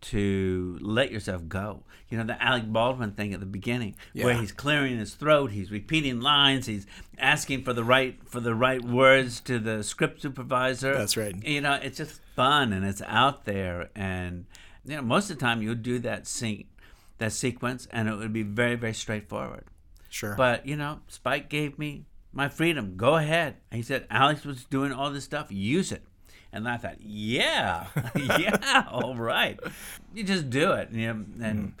[0.00, 1.82] to let yourself go.
[2.08, 5.70] You know, the Alec Baldwin thing at the beginning, where he's clearing his throat, he's
[5.70, 6.86] repeating lines, he's
[7.18, 10.94] asking for the right for the right words to the script supervisor.
[10.94, 11.34] That's right.
[11.44, 14.46] You know, it's just fun and it's out there, and
[14.84, 16.68] you know, most of the time you'll do that scene,
[17.18, 19.64] that sequence, and it would be very very straightforward.
[20.08, 20.34] sure?
[20.36, 22.96] But you know, Spike gave me my freedom.
[22.96, 23.56] Go ahead.
[23.72, 25.46] He said Alec was doing all this stuff.
[25.50, 26.02] Use it.
[26.56, 29.60] And I thought, yeah, yeah, all right.
[30.14, 30.90] You just do it.
[30.90, 31.72] You know, and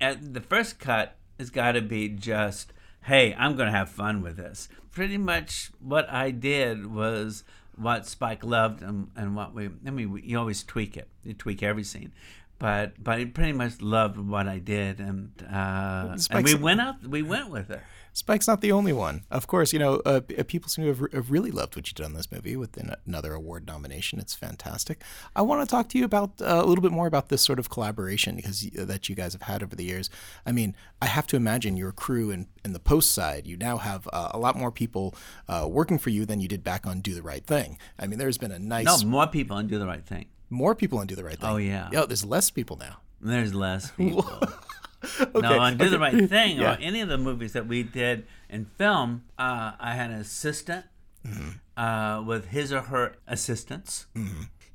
[0.00, 2.72] and the first cut has got to be just,
[3.02, 4.68] hey, I'm going to have fun with this.
[4.92, 7.44] Pretty much what I did was
[7.76, 11.08] what Spike loved and, and what we, I mean, we, you always tweak it.
[11.24, 12.12] You tweak every scene.
[12.58, 17.04] But but he pretty much loved what I did, and uh, and we went out.
[17.04, 17.80] We went with it.
[18.16, 19.24] Spike's not the only one.
[19.28, 22.06] Of course, you know, uh, people seem to have, have really loved what you did
[22.06, 24.20] on this movie with another award nomination.
[24.20, 25.02] It's fantastic.
[25.34, 27.58] I want to talk to you about uh, a little bit more about this sort
[27.58, 30.10] of collaboration because y- that you guys have had over the years.
[30.46, 33.78] I mean, I have to imagine your crew in, in the post side, you now
[33.78, 35.16] have uh, a lot more people
[35.48, 37.78] uh, working for you than you did back on Do the Right Thing.
[37.98, 40.26] I mean, there's been a nice No, more people and do the right thing.
[40.50, 41.50] more people on Do the Right Thing.
[41.50, 41.88] Oh, yeah.
[41.92, 42.98] Yeah, there's less people now.
[43.20, 44.24] There's less people.
[45.20, 45.98] Okay, no, on Do the.
[45.98, 46.74] Right Thing Yeah.
[46.74, 50.86] or any of the movies that we did in film, uh, I had an assistant
[51.26, 51.48] Mm-hmm.
[51.82, 54.06] uh, with his or her assistants.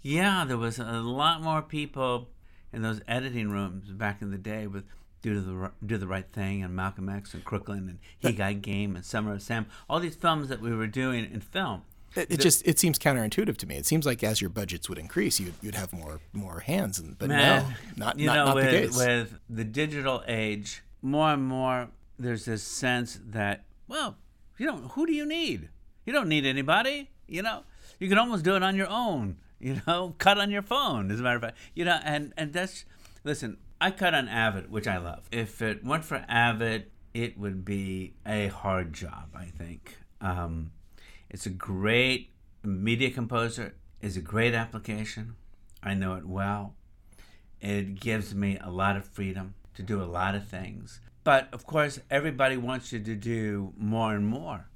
[0.02, 2.30] Yeah, there was a lot more people
[2.74, 4.86] in those editing rooms back in the day with
[5.22, 8.96] Do the Do the Right Thing and Malcolm X and Crooklyn and He Got Game
[8.96, 9.68] and Summer of Sam.
[9.90, 11.84] All these films that we were doing in film.
[12.16, 13.76] It, it just it seems counterintuitive to me.
[13.76, 17.18] It seems like as your budgets would increase, you'd, you'd have more more hands, and
[17.18, 17.64] but Man,
[17.96, 18.98] no, not you not, know, not with, the case.
[18.98, 24.18] with the digital age, more and more there's this sense that, well,
[24.58, 24.92] you don't.
[24.92, 25.70] Who do you need?
[26.06, 27.10] You don't need anybody.
[27.28, 27.64] You know,
[28.00, 29.38] you can almost do it on your own.
[29.60, 31.10] You know, cut on your phone.
[31.10, 32.86] As a matter of fact, you know, and and that's
[33.24, 33.58] listen.
[33.82, 35.30] I cut on Avid, which I love.
[35.32, 39.30] If it weren't for Avid, it would be a hard job.
[39.34, 39.98] I think.
[40.20, 40.72] Um,
[41.30, 42.32] it's a great
[42.64, 43.76] media composer.
[44.02, 45.36] It's a great application.
[45.84, 46.76] I know it well.
[47.62, 51.02] It gives me a lot of freedom to do a lot of things.
[51.24, 54.70] But of course, everybody wants you to do more and more,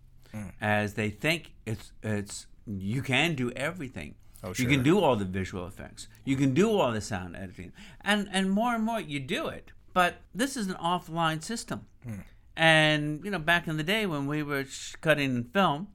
[0.61, 4.15] as they think it's it's you can do everything.
[4.43, 4.63] Oh, sure.
[4.69, 6.07] You can do all the visual effects.
[6.25, 9.71] You can do all the sound editing, and and more and more you do it.
[9.93, 12.19] But this is an offline system, Hmm.
[12.57, 15.87] and you know back in the day when we were sh- cutting film,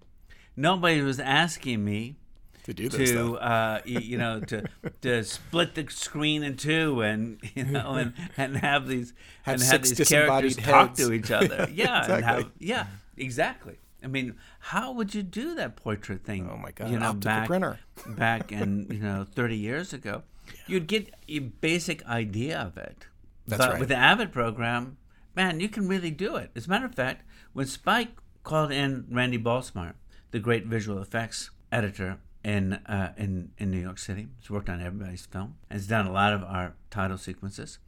[0.59, 2.17] nobody was asking me
[2.65, 3.11] to do this.
[3.13, 4.65] to uh, you know to
[5.01, 9.63] to split the screen in two and you know and, and have these Have and
[9.63, 12.23] have these characters disembodied talk to each other yeah and Exactly.
[12.23, 16.91] have yeah exactly I mean how would you do that portrait thing Oh my God,
[16.91, 17.79] you know back printer.
[18.07, 20.23] back in you know 30 years ago
[20.67, 23.07] you'd get a basic idea of it
[23.47, 23.81] That's but right.
[23.81, 24.99] with the Avid program
[25.35, 28.11] man you can really do it as a matter of fact when Spike
[28.45, 29.95] called in Randy Balsmeyer
[30.31, 34.29] the great visual effects editor in uh, in in New York City.
[34.41, 35.57] He's worked on everybody's film.
[35.71, 37.79] And Has done a lot of our title sequences,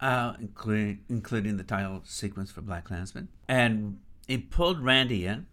[0.00, 3.28] uh, including including the title sequence for BlacKkKlansman.
[3.48, 5.46] And he pulled Randy in,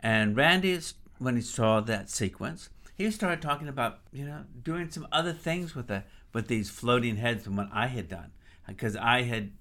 [0.00, 0.78] and Randy,
[1.18, 5.74] when he saw that sequence, he started talking about you know doing some other things
[5.74, 8.32] with the with these floating heads than what I had done,
[8.66, 9.52] because I had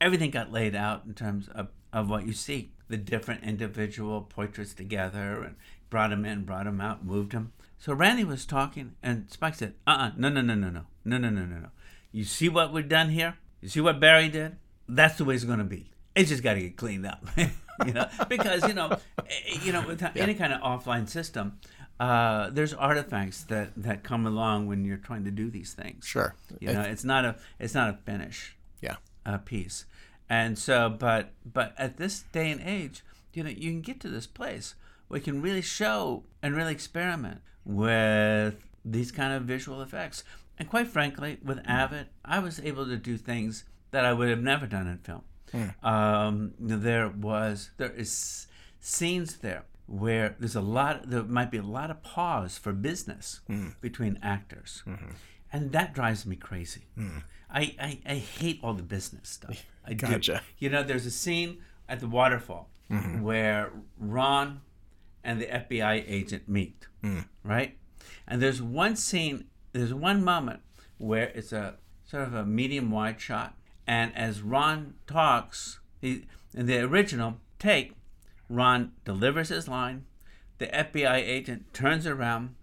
[0.00, 4.74] everything got laid out in terms of, of what you see the different individual portraits
[4.74, 5.56] together and
[5.88, 9.74] brought him in brought him out moved him so randy was talking and spike said
[9.86, 11.68] uh-uh no no no no no no no no no no
[12.12, 14.56] you see what we've done here you see what barry did
[14.88, 17.92] that's the way it's going to be it's just got to get cleaned up you
[17.92, 21.58] know because you know eh, you know with any kind of offline system
[22.00, 26.06] uh, there's artifacts that, that come along when you're trying to do these things.
[26.06, 26.34] Sure.
[26.58, 28.96] You know, it's not a it's not a finish yeah.
[29.26, 29.84] uh, piece.
[30.30, 33.02] And so, but but at this day and age,
[33.34, 34.76] you know, you can get to this place
[35.08, 40.22] where you can really show and really experiment with these kind of visual effects.
[40.56, 41.70] And quite frankly, with hmm.
[41.70, 45.22] Avid, I was able to do things that I would have never done in film.
[45.50, 45.86] Hmm.
[45.86, 48.46] Um, there was there is
[48.78, 53.40] scenes there where there's a lot there might be a lot of pause for business
[53.48, 53.70] hmm.
[53.80, 54.84] between actors.
[54.86, 55.10] Mm-hmm.
[55.52, 56.82] And that drives me crazy.
[57.52, 60.06] I, I, I hate all the business stuff I do.
[60.06, 60.42] Gotcha.
[60.58, 63.22] you know there's a scene at the waterfall mm-hmm.
[63.22, 64.60] where ron
[65.24, 67.24] and the fbi agent meet mm.
[67.42, 67.76] right
[68.26, 70.60] and there's one scene there's one moment
[70.98, 71.74] where it's a
[72.04, 76.24] sort of a medium wide shot and as ron talks he,
[76.54, 77.94] in the original take
[78.48, 80.04] ron delivers his line
[80.58, 82.54] the fbi agent turns around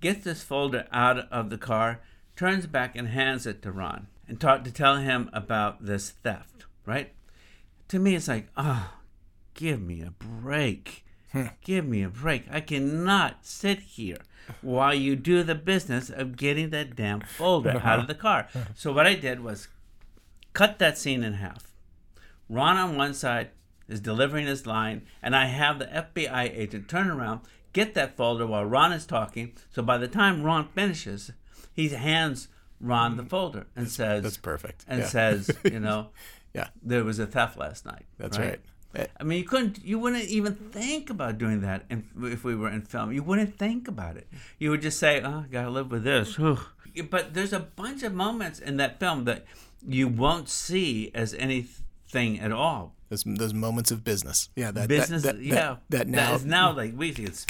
[0.00, 2.00] gets this folder out of the car
[2.36, 6.49] turns back and hands it to ron and talk to tell him about this theft
[6.90, 7.12] right?
[7.88, 8.92] To me it's like oh
[9.54, 11.04] give me a break.
[11.32, 11.46] Hmm.
[11.62, 12.46] Give me a break.
[12.50, 14.18] I cannot sit here
[14.62, 18.48] while you do the business of getting that damn folder out of the car.
[18.74, 19.68] So what i did was
[20.52, 21.72] cut that scene in half.
[22.48, 23.50] Ron on one side
[23.88, 27.40] is delivering his line and i have the fbi agent turn around
[27.72, 29.52] get that folder while ron is talking.
[29.70, 31.30] So by the time ron finishes
[31.72, 32.48] he hands
[32.80, 33.28] ron the mm.
[33.28, 34.84] folder and says That's perfect.
[34.88, 35.06] and yeah.
[35.06, 36.08] says, you know,
[36.54, 36.68] yeah.
[36.82, 38.06] there was a theft last night.
[38.18, 38.60] That's right.
[38.94, 42.54] Eh, I mean, you couldn't, you wouldn't even think about doing that in, if we
[42.56, 43.12] were in film.
[43.12, 44.26] You wouldn't think about it.
[44.58, 46.36] You would just say, "Oh, gotta live with this."
[47.08, 49.44] But there's a bunch of moments in that film that
[49.86, 52.94] you won't see as anything at all.
[53.10, 54.48] Those, those moments of business.
[54.56, 54.70] Yeah.
[54.72, 55.76] That, Business, that, that, yeah.
[55.90, 56.34] That, that now.
[56.34, 57.46] is now like we can s-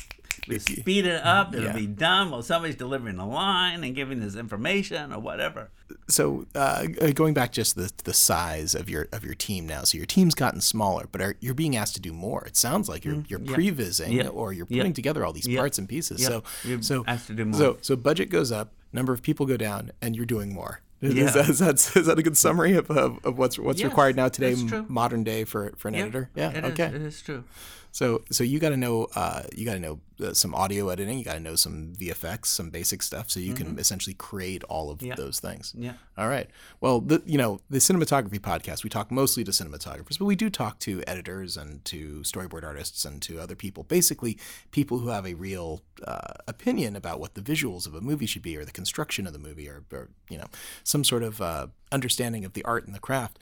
[0.48, 1.54] we speed it up.
[1.54, 1.72] It'll Yeah.
[1.72, 5.70] be done while somebody's delivering the line and giving this information or whatever.
[6.08, 9.82] so uh, uh, going back just the the size of your of your team now.
[9.84, 12.44] So your team's gotten smaller, but are, you're being asked to do more.
[12.46, 16.24] It sounds like you're you're prevising or you're putting together all these parts and pieces.
[16.24, 17.58] So You're so asked to do more.
[17.58, 20.80] So so budget goes up, number of people go down, and you're doing more.
[21.00, 21.24] Is, Yeah.
[21.24, 23.88] is, that, is, that, is that a good summary of, of, of what's what's Yes,
[23.88, 24.54] required now today,
[24.86, 26.28] modern day for, for an editor?
[26.36, 26.50] Yeah.
[26.50, 26.84] it is- okay.
[26.94, 27.44] it is true.
[27.92, 31.18] So so you got to know uh, you got to know uh, some audio editing.
[31.18, 34.90] You got to know some VFX, some basic stuff, so you can essentially create all
[34.90, 35.06] of Mm-hmm.
[35.08, 35.14] Yeah.
[35.16, 35.74] those things.
[35.76, 35.94] Yeah.
[36.18, 36.48] All right.
[36.80, 38.84] Well, the, you know the cinematography podcast.
[38.84, 43.04] We talk mostly to cinematographers, but we do talk to editors and to storyboard artists
[43.06, 43.82] and to other people.
[43.84, 44.38] Basically,
[44.72, 48.42] people who have a real uh, opinion about what the visuals of a movie should
[48.42, 50.46] be, or the construction of the movie, or, or you know
[50.84, 53.38] some sort of uh, understanding of the art and the craft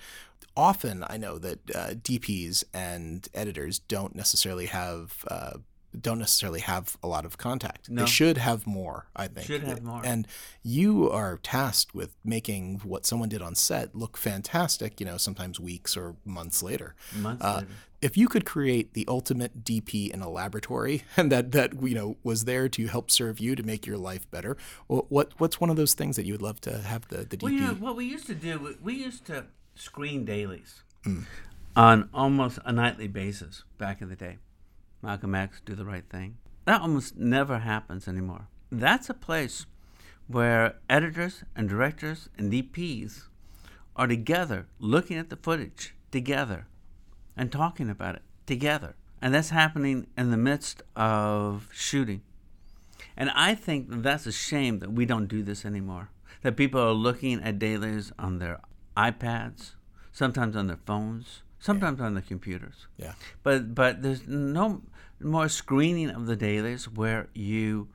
[0.58, 5.58] often I know that uh, DPs and editors don't necessarily have uh,
[5.98, 7.88] don't necessarily have a lot of contact.
[7.88, 8.02] No.
[8.02, 9.06] They should have more.
[9.16, 10.02] I think Should have more.
[10.04, 10.28] And
[10.62, 15.00] you are tasked with making what someone did on set look fantastic.
[15.00, 16.94] You know, sometimes weeks or months later.
[17.16, 17.68] Months Uh, later.
[18.02, 22.16] if you could create the ultimate DP in a laboratory, and that that you know
[22.22, 25.76] was there to help serve you to make your life better, what what's one of
[25.76, 27.42] those things that you would love to have the the DP?
[27.44, 29.46] Well, you know, what we used to do, we- we used to
[29.78, 31.22] screen dailies Hmm.
[31.76, 34.38] on almost a nightly basis back in the day.
[35.02, 36.38] Malcolm X, Do the Right Thing.
[36.64, 38.48] That almost never happens anymore.
[38.70, 39.64] that's a place
[40.26, 43.28] where editors and directors and DPs
[43.96, 46.66] are together looking at the footage together
[47.36, 48.94] and talking about it together.
[49.22, 52.20] And that's happening in the midst of shooting.
[53.16, 56.10] And I think that's a shame that we don't do this anymore.
[56.42, 58.60] That people are looking at dailies on their
[58.98, 59.74] iPads,
[60.12, 62.88] sometimes on their phones, sometimes on their computers.
[62.96, 63.12] Yeah.
[63.42, 64.82] But but there's no
[65.20, 67.88] more screening of the dailies where you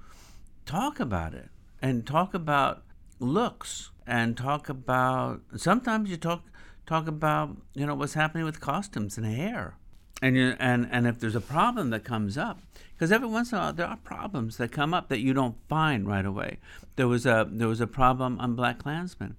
[0.65, 1.49] talk about it
[1.81, 2.83] and talk about
[3.19, 6.43] looks and talk about sometimes you talk
[6.85, 9.75] talk about you know what's happening with costumes and hair
[10.21, 12.59] and you, and and if there's a problem that comes up
[12.93, 15.55] because every once in a while there are problems that come up that you don't
[15.69, 16.57] find right away
[16.95, 19.35] there was a there was a problem on BlacKkKlansman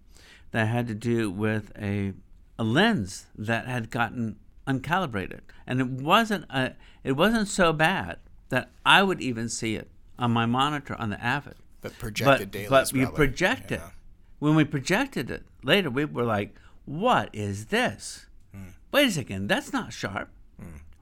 [0.54, 2.12] that had to do with a
[2.56, 4.36] a lens that had gotten
[4.68, 5.40] uncalibrated.
[5.66, 8.18] And it wasn't a, it wasn't so bad
[8.50, 11.56] that i would even see it on my monitor on the avid.
[11.80, 13.90] But projected but, dailies, but you project it Yeah.
[14.38, 18.26] when we projected it later we were like what is this?
[18.54, 18.68] Hmm.
[18.92, 20.28] wait a second that's not sharp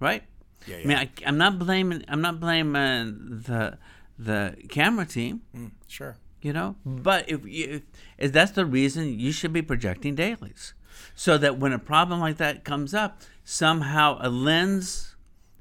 [0.01, 0.23] right?
[0.67, 3.77] Yeah, i mean I, i'm not blaming i'm not blaming the
[4.19, 5.43] the camera team.
[5.57, 6.17] Mm, sure.
[6.43, 6.77] You know?
[6.85, 7.83] But if, you,
[8.19, 10.75] if that's the reason you should be projecting dailies.
[11.15, 15.17] So that when a problem like that comes up somehow a lens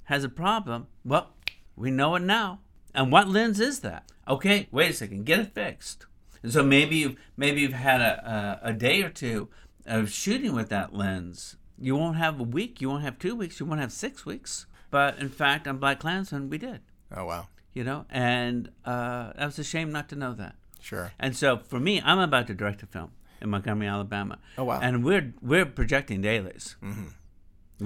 [0.05, 1.33] has a problem well
[1.75, 2.59] we know it now.
[2.93, 4.11] And what lens is that?
[4.27, 6.05] Okay wait a second get it fixed.
[6.43, 9.49] And so maybe you've, maybe you've had a, a, a day or two
[9.85, 11.57] of shooting with that lens.
[11.77, 14.65] You won't have a week you won't have two weeks you won't have six weeks.
[14.89, 16.81] But in fact on BlacKkKlansman we did.
[17.15, 17.47] Oh wow.
[17.73, 21.11] you know and uh, that was a shame not to know that Sure.
[21.19, 24.39] and so for me, I'm about to direct a film in Montgomery, Alabama.
[24.57, 24.79] Oh, wow.
[24.81, 26.75] And we're we're projecting dailies.
[26.83, 27.05] Mm-hmm.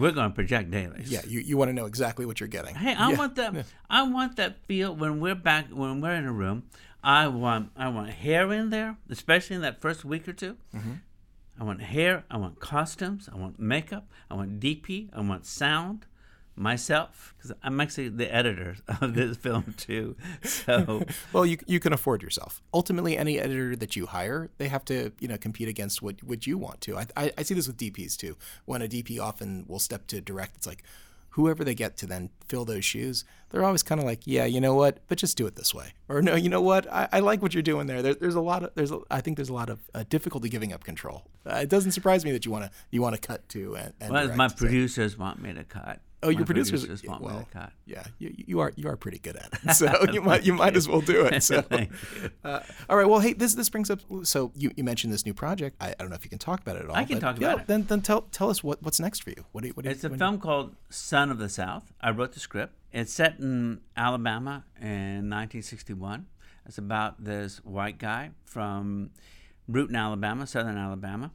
[0.01, 1.09] We're going to project dailies.
[1.09, 2.75] Yeah, you, you want to know exactly what you're getting.
[2.75, 3.17] Hey, I Yeah.
[3.17, 3.65] want that.
[3.89, 6.63] I want that feel when we're back when we're in a room.
[7.03, 10.91] I want I want hair in there, especially in that first week or 2 Mm-hmm.
[11.57, 12.25] I want hair.
[12.29, 13.29] I want costumes.
[13.31, 14.09] I want makeup.
[14.29, 15.09] I want DP.
[15.13, 16.05] I want sound.
[16.57, 20.15] Myself, because I'm actually the editor of this film too.
[20.43, 22.61] So Well, you you can afford yourself.
[22.73, 26.47] Ultimately, any editor that you hire, they have to you know compete against what what
[26.47, 26.97] you want to.
[26.97, 28.37] I I, I see this with DPs too.
[28.63, 30.83] When a DP often will step to direct, it's like
[31.31, 34.61] whoever they get to then fill those shoes, they're always kind of like, yeah, you
[34.61, 37.19] know what, but just do it this way, or no, you know what, I, I
[37.19, 38.01] like what you're doing there.
[38.01, 38.13] there.
[38.15, 40.71] There's a lot of there's a, I think there's a lot of uh, difficulty giving
[40.71, 41.25] up control.
[41.45, 43.93] Uh, it doesn't surprise me that you want to you want to cut to and,
[43.99, 44.37] and well, direct.
[44.37, 45.99] my So- producers want me to cut.
[46.23, 47.47] Oh, your producers, want well,
[47.85, 50.75] yeah, you, you are you are pretty good at it, so you might you might
[50.75, 51.35] as well do it.
[51.45, 51.63] So,
[52.43, 53.99] uh, all right, well, hey, this this brings up.
[54.23, 55.75] So you, you mentioned this new project.
[55.79, 56.95] I, I don't know if you can talk about it at all.
[56.95, 57.67] I can talk yeah, about it.
[57.67, 59.45] Then then tell tell us what, what's next for you.
[59.51, 61.93] What do you, what do you, It's a when- film called Son of the South.
[62.01, 62.73] I wrote the script.
[62.91, 66.25] It's set in Alabama in 1961.
[66.65, 69.11] It's about this white guy from
[69.67, 71.31] Brewton, Alabama, southern Alabama,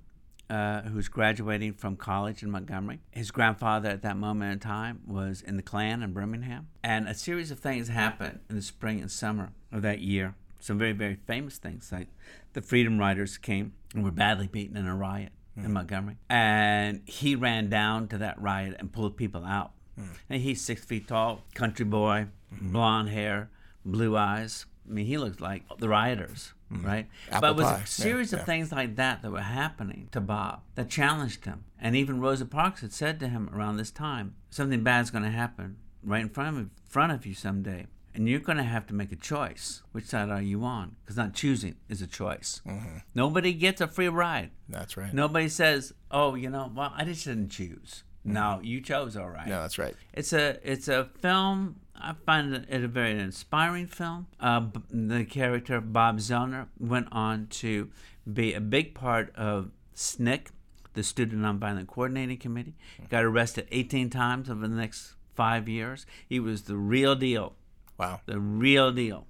[0.51, 3.01] uh, who's graduating from college in Montgomery.
[3.13, 6.69] His grandfather at that moment in time was in the Klan in Birmingham.
[6.83, 10.35] And a series of things happened in the spring and summer of that year.
[10.59, 12.09] Some very, very famous things, like
[12.53, 15.71] the Freedom Riders came and were badly beaten in a riot in mm.
[15.71, 16.17] Montgomery.
[16.29, 19.73] And he ran down to that riot and pulled people out.
[19.99, 20.09] Mm.
[20.29, 22.73] And he's six feet tall, country boy, mm-hmm.
[22.73, 23.51] blonde hair,
[23.85, 24.67] blue eyes.
[24.91, 26.85] I mean, he looks like the rioters, mm-hmm.
[26.85, 27.07] right?
[27.31, 27.83] Apple but it was pie.
[27.85, 28.41] a series yeah.
[28.41, 31.65] of things like that that were happening to Bob that challenged him.
[31.81, 35.31] And even Rosa Parks had said to him around this time, something bad's going to
[35.31, 37.87] happen right in front of, front of you someday.
[38.13, 39.83] And you're going to have to make a choice.
[39.93, 40.97] Which side are you on?
[41.05, 42.61] Because not choosing is a choice.
[42.67, 42.97] Mm-hmm.
[43.15, 44.51] Nobody gets a free ride.
[44.69, 45.15] That's right.
[45.15, 48.33] Nobody says, "Oh, you know, well, I just didn't choose." Mm-hmm.
[48.33, 49.47] No, you chose all right.
[49.47, 49.95] No, that's right.
[50.13, 51.77] It's a it's a film.
[52.03, 54.27] I find it a very inspiring film.
[54.39, 57.91] Uh, the character Bob Zellner went on to
[58.31, 60.47] be a big part of SNCC,
[60.95, 62.75] the Student Nonviolent Coordinating Committee.
[63.09, 66.07] Got arrested 18 times over the next five years.
[66.29, 67.55] He was the real deal
[67.99, 68.21] Wow.
[68.27, 69.27] the real deal.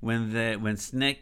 [0.00, 1.18] When the when SNCC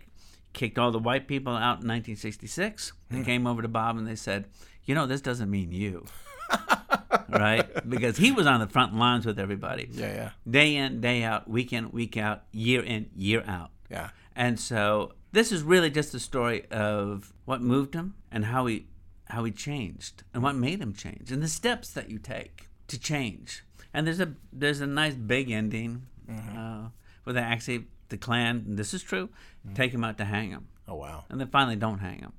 [0.52, 4.16] kicked all the white people out in 1966, they came over to Bob and they
[4.16, 4.46] said,
[4.84, 6.04] "You know, this doesn't mean you."
[7.28, 7.66] right?
[7.88, 9.88] Because he was on the front lines with everybody.
[9.92, 13.70] Yeah, yeah, Day in, day out, week in, week out, year in, year out.
[13.90, 14.10] yeah.
[14.36, 18.86] And so this is really just a story of what moved him and how he
[19.26, 22.98] how he changed and what made him change and the steps that you take to
[22.98, 23.64] change.
[23.92, 26.88] And there's a there's a nice big ending uh,
[27.24, 29.28] where they actually the and this is true
[29.74, 31.24] take him out to hang him Oh wow.
[31.28, 32.32] and they finally don't hang him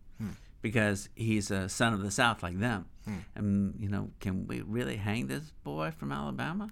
[0.61, 2.85] because he's a son of the South like them.
[3.05, 3.17] Hmm.
[3.35, 6.69] And you know, can we really hang this boy from Alabama?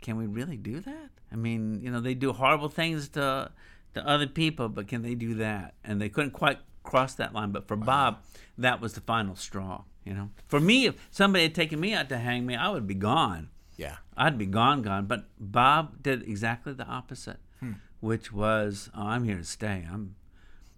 [0.00, 1.10] Can we really do that?
[1.32, 3.50] I mean, you know, they do horrible things to
[3.94, 5.74] to other people, but can they do that?
[5.84, 7.50] And they couldn't quite cross that line.
[7.50, 8.22] But for Bob,
[8.58, 9.84] that was the final straw.
[10.04, 12.86] You know, for me, if somebody had taken me out to hang me, I would
[12.86, 13.50] be gone.
[13.76, 13.96] Yeah.
[14.16, 15.06] I'd be gone, gone.
[15.06, 17.72] But Bob did exactly the opposite, hmm.
[18.00, 19.86] which was, oh, I'm here to stay.
[19.90, 20.16] I'm,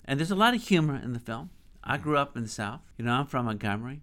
[0.05, 1.51] and there's a lot of humor in the film.
[1.85, 2.81] I grew up in the South.
[2.97, 4.01] You know, I'm from Montgomery,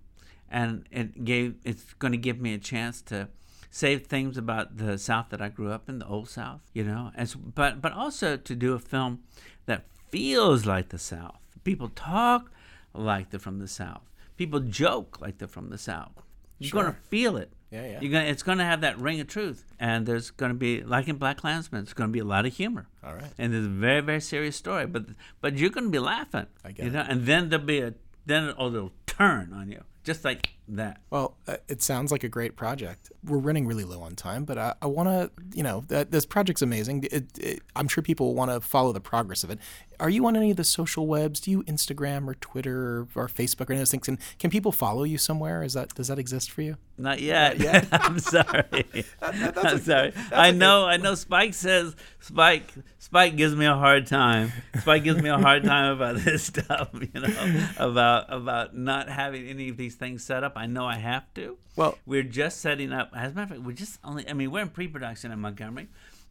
[0.50, 1.56] and it gave.
[1.64, 3.30] It's going to give me a chance to
[3.70, 6.62] say things about the South that I grew up in, the old South.
[6.74, 9.20] You know, as but but also to do a film
[9.66, 11.38] that feels like the South.
[11.64, 12.52] People talk
[12.94, 14.02] like they're from the South.
[14.38, 16.24] People joke like they're from the South.
[16.58, 17.52] You're going to feel it.
[17.72, 18.00] Yeah, yeah.
[18.02, 20.82] You're gonna, it's going to have that ring of truth, and there's going to be,
[20.82, 22.88] like in BlacKkKlansman, it's going to be a lot of humor.
[23.04, 23.32] All right.
[23.38, 25.06] And it's a very, very serious story, but
[25.40, 26.48] but you're going to be laughing.
[26.66, 26.94] I get you it.
[26.94, 27.94] know, and then there'll be a
[28.30, 31.02] then it'll, turn on you, just like that.
[31.10, 33.12] Well, uh, it sounds like a great project.
[33.24, 36.26] We're running really low on time, but I, I want to, you know, that this
[36.26, 37.06] project's amazing.
[37.12, 39.60] It, it, I'm sure people want to follow the progress of it.
[40.00, 41.42] Are you on any of the social webs?
[41.42, 44.08] Do you Instagram or Twitter or, or Facebook or any of those things?
[44.08, 45.64] And can people follow you somewhere?
[45.64, 46.78] Is that does that exist for you?
[46.98, 47.60] Not yet.
[47.92, 48.86] I'm sorry.
[49.22, 50.14] I'm sorry.
[50.32, 50.86] I know.
[50.86, 51.16] I know.
[51.16, 52.74] Spike says Spike.
[53.10, 54.52] Spike gives me a hard time.
[54.82, 56.90] Spike gives me a hard time about this stuff.
[56.94, 60.54] You know, about about not having any of these things set up.
[60.56, 61.58] I know I have to.
[61.76, 63.10] Well- we're just setting up.
[63.16, 64.30] As a matter of fact, we're just only.
[64.30, 65.88] I mean, we're in pre-production in Montgomery,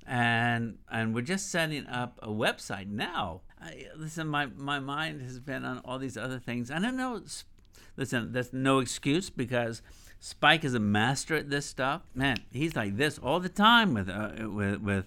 [0.06, 3.40] and and we're just setting up a website now.
[3.60, 6.70] I, listen, my my mind has been on all these other things.
[6.70, 7.20] I don't know.
[7.96, 9.82] Listen, that's no excuse because
[10.20, 12.02] Spike is a master at this stuff.
[12.14, 15.06] Man, he's like this all the time with uh, with with.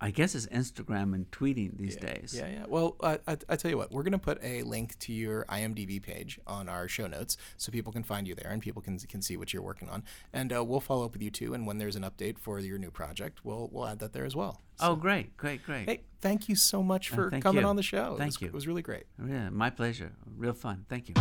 [0.00, 2.34] I guess it's Instagram and tweeting these days.
[2.34, 2.64] Yeah, yeah.
[2.66, 5.44] Well, uh, I, I tell you what, we're going to put a link to your
[5.46, 8.98] IMDb page on our show notes so people can find you there and people can
[8.98, 10.02] can see what you're working on.
[10.32, 11.52] And uh, we'll follow up with you too.
[11.52, 14.34] And when there's an update for your new project, we'll we'll add that there as
[14.34, 14.62] well.
[14.80, 15.86] Oh, great, great, great.
[15.86, 17.68] Hey, thank you so much for thank coming you.
[17.68, 18.16] on the show.
[18.16, 18.46] Thank it was, you.
[18.48, 19.04] It was really great.
[19.22, 20.12] Yeah, my pleasure.
[20.36, 20.86] Real fun.
[20.88, 21.14] Thank you.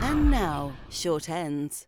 [0.00, 1.86] And now, short ends.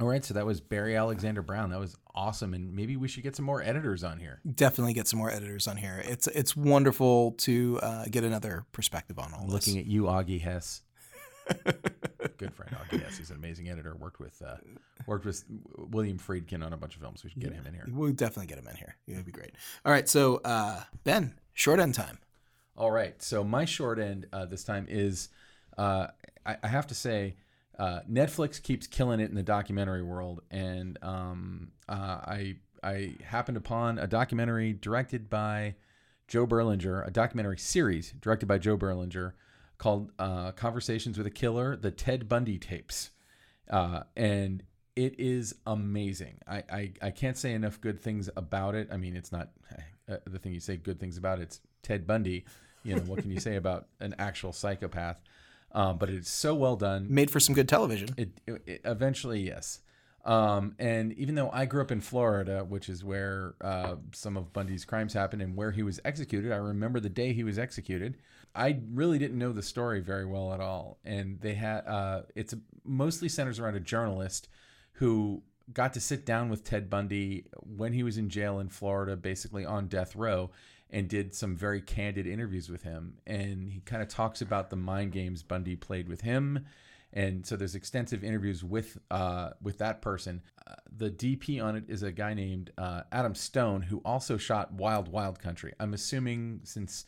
[0.00, 1.70] All right, so that was Barry Alexander Brown.
[1.70, 4.40] That was awesome, and maybe we should get some more editors on here.
[4.54, 6.02] Definitely get some more editors on here.
[6.06, 9.82] It's it's wonderful to uh, get another perspective on all Looking this.
[9.82, 10.82] at you, Augie Hess.
[12.38, 13.18] Good friend Augie Hess.
[13.18, 13.94] He's an amazing editor.
[13.94, 14.56] Worked with uh,
[15.06, 15.44] worked with
[15.76, 17.22] William Friedkin on a bunch of films.
[17.22, 17.86] We should get him in here.
[17.90, 18.96] We'll definitely get him in here.
[19.06, 19.52] It'd be great.
[19.84, 22.18] All right, so uh, Ben, short end time.
[22.80, 23.20] All right.
[23.22, 25.28] So my short end uh, this time is,
[25.76, 26.06] uh,
[26.46, 27.36] I, I have to say,
[27.80, 33.56] uh, Netflix keeps killing it in the documentary world, and um, uh, I I happened
[33.56, 35.76] upon a documentary directed by
[36.28, 39.32] Joe Berlinger, a documentary series directed by Joe Berlinger
[39.78, 43.12] called uh, "Conversations with a Killer: The Ted Bundy Tapes,"
[43.70, 44.62] uh, and
[44.94, 46.38] it is amazing.
[46.46, 48.88] I, I I can't say enough good things about it.
[48.92, 49.52] I mean, it's not
[50.06, 51.40] uh, the thing you say good things about.
[51.40, 52.44] It's Ted Bundy.
[52.82, 55.22] You know, what can you say about an actual psychopath?
[55.72, 57.06] Um, but it's so well done.
[57.08, 58.08] Made for some good television.
[58.16, 59.80] It, it, it- eventually, yes.
[60.24, 64.52] Um, and even though I grew up in Florida, which is where uh, some of
[64.52, 68.18] Bundy's crimes happened and where he was executed, I remember the day he was executed.
[68.54, 72.52] I really didn't know the story very well at all, and they had uh, it's
[72.84, 74.48] mostly centers around a journalist
[74.94, 75.42] who
[75.72, 79.64] got to sit down with Ted Bundy when he was in jail in Florida, basically
[79.64, 80.50] on death row,
[80.90, 83.14] and did some very candid interviews with him.
[83.26, 86.66] And he kind of talks about the mind games Bundy played with him.
[87.12, 90.42] And so there's extensive interviews with uh, with that person.
[90.66, 94.72] Uh, the DP on it is a guy named uh, Adam Stone, who also shot
[94.72, 95.72] Wild Wild Country.
[95.80, 97.06] I'm assuming since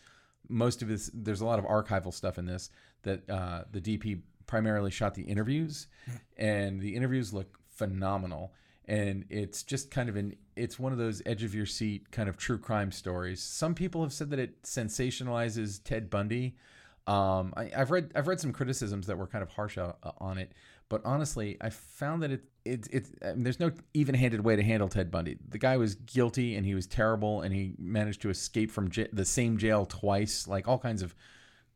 [0.48, 2.70] most of this, there's a lot of archival stuff in this
[3.02, 5.86] that uh, the DP primarily shot the interviews,
[6.36, 8.52] and the interviews look phenomenal.
[8.86, 12.28] And it's just kind of an it's one of those edge of your seat kind
[12.28, 13.40] of true crime stories.
[13.42, 16.56] Some people have said that it sensationalizes Ted Bundy.
[17.06, 20.38] Um, I, I've read I've read some criticisms that were kind of harsh uh, on
[20.38, 20.52] it,
[20.88, 24.62] but honestly, I found that it it, it I mean, there's no even-handed way to
[24.62, 25.38] handle Ted Bundy.
[25.48, 29.08] The guy was guilty and he was terrible, and he managed to escape from j-
[29.12, 31.14] the same jail twice, like all kinds of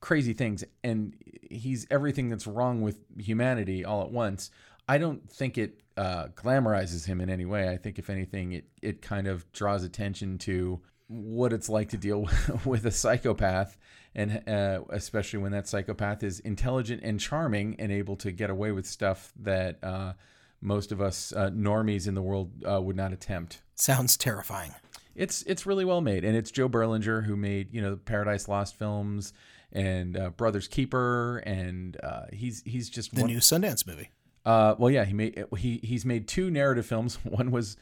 [0.01, 0.63] crazy things.
[0.85, 1.15] And
[1.51, 4.51] he's everything that's wrong with humanity all at once.
[4.89, 7.69] I don't think it uh, glamorizes him in any way.
[7.69, 11.97] I think if anything, it it kind of draws attention to what it's like to
[11.97, 12.29] deal
[12.65, 13.77] with a psychopath,
[14.15, 18.73] and uh, especially when that psychopath is intelligent and charming and able to get away
[18.73, 20.13] with stuff that uh,
[20.61, 23.63] most of us uh, normies in the world uh, would not attempt.
[23.75, 24.75] Sounds terrifying.
[25.15, 28.49] It's it's really well made, and it's Joe Berlinger who made you know the Paradise
[28.49, 29.33] Lost films
[29.73, 34.11] and uh, Brothers Keeper, and uh, he's he's just The one, new Sundance movie.
[34.47, 37.17] Uh, well, yeah, he made he he's made two narrative films.
[37.25, 37.77] One was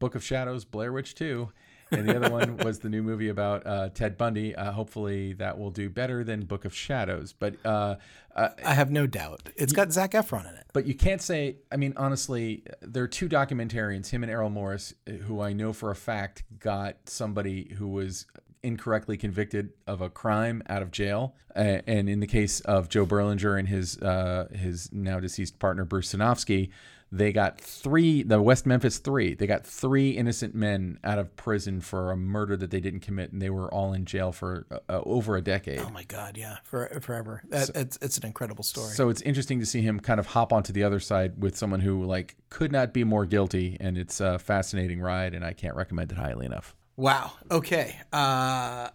[0.00, 1.50] Book of Shadows, Blair Witch Two,
[1.90, 4.54] and the other one was the new movie about uh, Ted Bundy.
[4.54, 7.32] Uh, hopefully, that will do better than Book of Shadows.
[7.32, 7.96] But uh,
[8.34, 9.48] uh, I have no doubt.
[9.56, 10.66] It's got Zac Efron in it.
[10.72, 11.56] but you can't say.
[11.70, 15.90] I mean, honestly, there are two documentarians, him and Errol Morris, who I know for
[15.90, 18.26] a fact got somebody who was
[18.62, 21.34] incorrectly convicted of a crime out of jail.
[21.54, 25.84] Uh, and in the case of Joe Berlinger and his uh, his now deceased partner
[25.84, 26.70] Bruce Sinofsky,
[27.10, 28.22] they got three.
[28.22, 29.34] The West Memphis Three.
[29.34, 33.32] They got three innocent men out of prison for a murder that they didn't commit,
[33.32, 35.80] and they were all in jail for uh, over a decade.
[35.80, 37.42] Oh my God, yeah, for, forever.
[37.48, 38.92] That, it's it's an incredible story.
[38.92, 41.80] So it's interesting to see him kind of hop onto the other side with someone
[41.80, 45.76] who like could not be more guilty, and it's a fascinating ride, and I can't
[45.76, 46.74] recommend it highly enough.
[46.98, 47.32] Wow.
[47.50, 47.96] Okay.
[48.12, 48.88] Uh,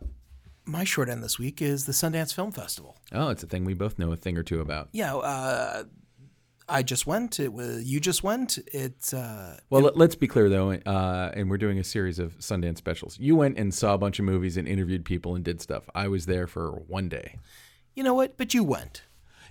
[0.65, 2.97] my short end this week is the Sundance Film Festival.
[3.11, 4.89] Oh, it's a thing we both know a thing or two about.
[4.91, 5.15] Yeah.
[5.15, 5.83] Uh,
[6.69, 7.39] I just went.
[7.39, 8.57] It was you just went.
[8.71, 12.37] It's uh, Well, let, let's be clear though, uh, and we're doing a series of
[12.39, 13.17] Sundance specials.
[13.19, 15.89] You went and saw a bunch of movies and interviewed people and did stuff.
[15.93, 17.37] I was there for one day.
[17.95, 18.37] you know what?
[18.37, 19.01] But you went.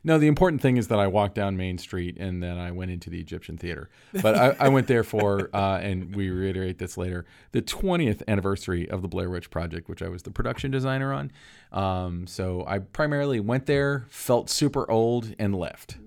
[0.05, 2.91] No, the important thing is that I walked down Main Street and then I went
[2.91, 3.89] into the Egyptian Theater.
[4.21, 8.91] But I, I went there for, uh, and we reiterate this later, the 20th anniversary
[8.91, 11.31] of the Blair Witch Project, which I was the production designer on.
[11.71, 15.99] Um, so I primarily went there, felt super old, and left.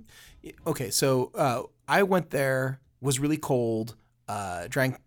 [0.68, 3.96] Okay, so uh, I went there, was really cold,
[4.28, 4.98] uh, drank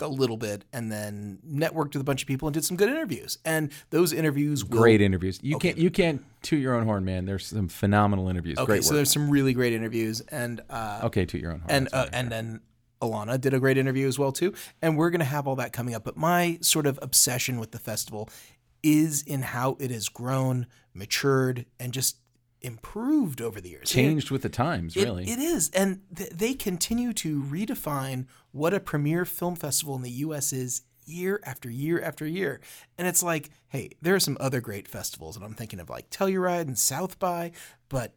[0.00, 2.88] a little bit, and then networked with a bunch of people and did some good
[2.88, 3.38] interviews.
[3.44, 5.38] And those interviews will, Great interviews.
[5.42, 7.24] You can't you can't toot your own horn, man.
[7.24, 8.58] There's some phenomenal interviews.
[8.58, 8.96] Okay, Great so work.
[8.96, 11.70] there's some really great interviews, and uh, okay, toot your own horn.
[11.70, 12.60] and uh, and then
[13.02, 14.54] Alana did a great interview as well too.
[14.82, 16.04] And we're gonna have all that coming up.
[16.04, 18.28] But my sort of obsession with the festival
[18.82, 22.16] is in how it has grown, matured, and just
[22.60, 23.88] improved over the years.
[23.90, 25.30] changed with the times, It- really.
[25.30, 30.10] it is, and th- they continue to redefine what a premier film festival in the
[30.10, 30.52] U.S.
[30.52, 32.60] is year after year after year.
[32.98, 36.10] And it's like, hey, there are some other great festivals, and I'm thinking of like
[36.10, 37.52] Telluride and South by,
[37.88, 38.14] but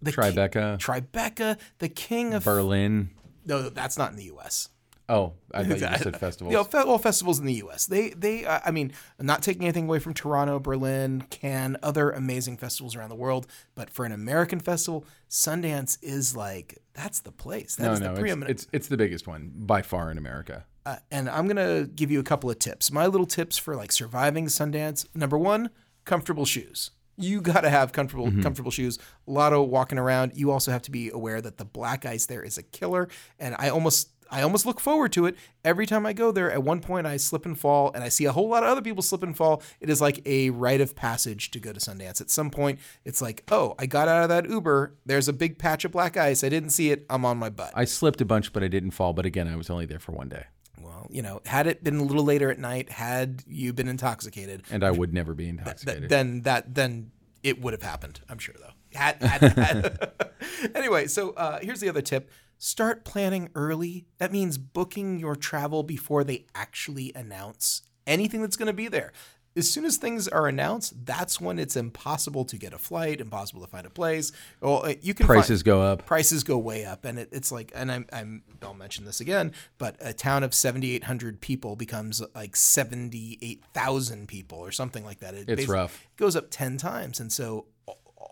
[0.00, 3.10] the Tribeca, Tribeca, the king of Berlin.
[3.44, 4.68] no, that's not in the U.S.
[5.08, 6.50] Oh, I thought you just said festivals.
[6.52, 7.86] You know, fe- well, festivals in the U.S.
[7.86, 12.10] They, they, uh, I mean, I'm not taking anything away from Toronto, Berlin, Cannes, other
[12.10, 13.46] amazing festivals around the world.
[13.76, 17.76] But for an American festival, Sundance is like that's the place.
[17.76, 18.50] That no, is no, the it's, preeminent.
[18.50, 20.64] it's it's the biggest one by far in America.
[20.86, 22.90] uh, and I'm gonna give you a couple of tips.
[22.90, 25.06] My little tips for like surviving Sundance.
[25.14, 25.70] Number one,
[26.04, 26.90] comfortable shoes.
[27.18, 28.42] You gotta have comfortable Mm-hmm.
[28.42, 28.98] comfortable shoes.
[29.28, 30.32] A lot of walking around.
[30.34, 33.08] You also have to be aware that the black ice there is a killer.
[33.38, 36.50] And I almost I almost look forward to it every time I go there.
[36.50, 38.82] At one point, I slip and fall, and I see a whole lot of other
[38.82, 39.62] people slip and fall.
[39.80, 42.20] It is like a rite of passage to go to Sundance.
[42.20, 44.94] At some point, it's like, oh, I got out of that Uber.
[45.04, 46.42] There's a big patch of black ice.
[46.42, 47.06] I didn't see it.
[47.08, 47.72] I'm on my butt.
[47.74, 49.12] I slipped a bunch, but I didn't fall.
[49.12, 50.44] But again, I was only there for one day,
[50.80, 54.62] Well, you know, had it been a little later at night, had you been intoxicated,
[54.70, 56.08] and I would never be th- intoxicated.
[56.08, 57.10] then that then
[57.42, 58.20] it would have happened.
[58.28, 58.72] I'm sure though.
[58.98, 60.10] Had, had, had.
[60.74, 64.06] anyway, so uh, here's the other tip: start planning early.
[64.18, 69.12] That means booking your travel before they actually announce anything that's going to be there.
[69.56, 73.62] As soon as things are announced, that's when it's impossible to get a flight, impossible
[73.62, 74.30] to find a place.
[74.60, 76.04] Well, uh, you can find- Prices go up.
[76.04, 79.52] prices go way up and it, it's like and I'm, I'm i'll mention this again
[79.78, 85.48] but a town of 7800 people becomes like 78000 people or something like that it
[85.48, 86.06] It's rough.
[86.16, 87.66] goes up 10 times and so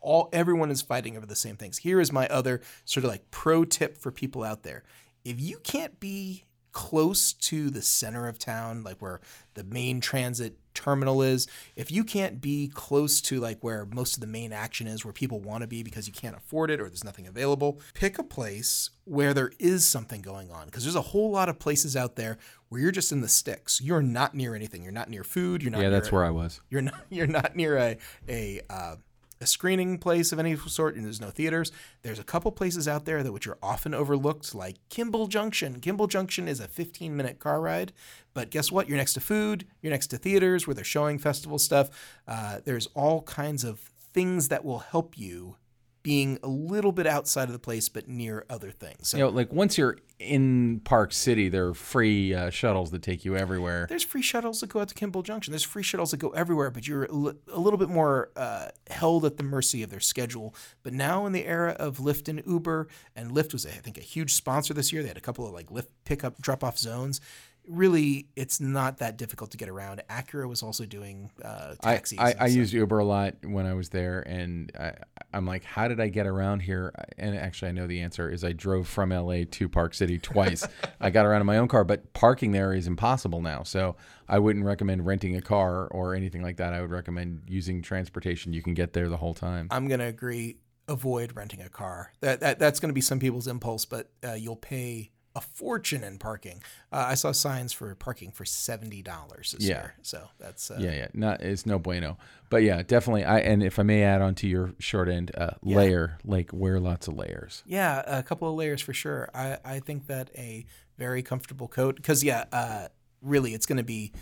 [0.05, 1.79] all everyone is fighting over the same things.
[1.79, 4.85] Here is my other sort of like pro tip for people out there.
[5.25, 9.21] If you can't be close to the center of town like where
[9.55, 11.47] the main transit terminal is
[11.77, 15.13] if you can't be close to like where most of the main action is where
[15.13, 18.25] people want to be because you can't afford it or there's nothing available pick a
[18.25, 22.17] place where there is something going on because there's a whole lot of places out
[22.17, 22.39] there
[22.75, 23.81] where you're just in the sticks.
[23.81, 24.83] You're not near anything.
[24.83, 25.63] You're not near food.
[25.63, 26.61] You're not Yeah, that's where I was.
[26.71, 27.99] you're not you're not near a
[28.29, 28.97] a uh,
[29.45, 31.71] a screening place of any sort, and there's no theaters.
[32.01, 35.81] There's a couple places out there that which are often overlooked, like Kimball Junction.
[35.81, 37.93] Kimball Junction is a 15 minute car ride,
[38.33, 38.89] but guess what?
[38.89, 39.67] You're next to food.
[39.83, 41.91] You're next to theaters where they're showing festival stuff.
[42.27, 45.57] Uh, there's all kinds of things that will help you
[46.05, 49.09] being a little bit outside of the place, but near other things.
[49.09, 53.03] So You know, like once you're in Park City, there are free uh, shuttles that
[53.03, 53.87] take you everywhere.
[53.89, 55.51] There's free shuttles that go out to Kimball Junction.
[55.51, 59.39] There's free shuttles that go everywhere, but you're a little bit more uh, held at
[59.39, 60.55] the mercy of their schedule.
[60.83, 62.87] But now in the era of Lyft and Uber,
[63.17, 65.01] and Lyft was, I think, a huge sponsor this year.
[65.01, 67.23] They had a couple of like Lyft pickup drop off zones.
[67.67, 70.03] Really it's not that difficult to get around.
[70.11, 72.19] Acura was also doing uh, I, taxis.
[72.19, 72.51] I, I stuff.
[72.51, 74.93] used Uber a lot when I was there, and I,
[75.33, 76.93] I'm like, how did I get around here?
[77.19, 80.67] And actually, I know the answer is I drove from LA to Park City twice.
[81.01, 83.63] I got around in my own car, but parking there is impossible now.
[83.63, 83.97] So
[84.29, 86.75] I wouldn't recommend renting a car or anything like that.
[86.75, 88.53] I would recommend using transportation.
[88.53, 89.69] You can get there the whole time.
[89.71, 90.59] I'm gonna agree.
[90.87, 92.13] Avoid renting a car.
[92.21, 96.19] That, that that's gonna be some people's impulse, but uh, you'll pay a fortune in
[96.19, 96.63] parking.
[96.93, 99.81] Uh, I saw signs for parking for seventy dollars this Yeah.
[99.81, 102.17] year, so that's uh, yeah, yeah, not it's no bueno.
[102.51, 103.25] But yeah, definitely.
[103.25, 106.79] I and if I may add on to your short end, uh, layer like wear
[106.79, 107.63] lots of layers.
[107.67, 109.29] Yeah, a couple of layers for sure.
[109.35, 110.67] I, I think that a
[110.99, 112.89] very comfortable coat, because yeah, uh,
[113.21, 114.13] really, it's going to be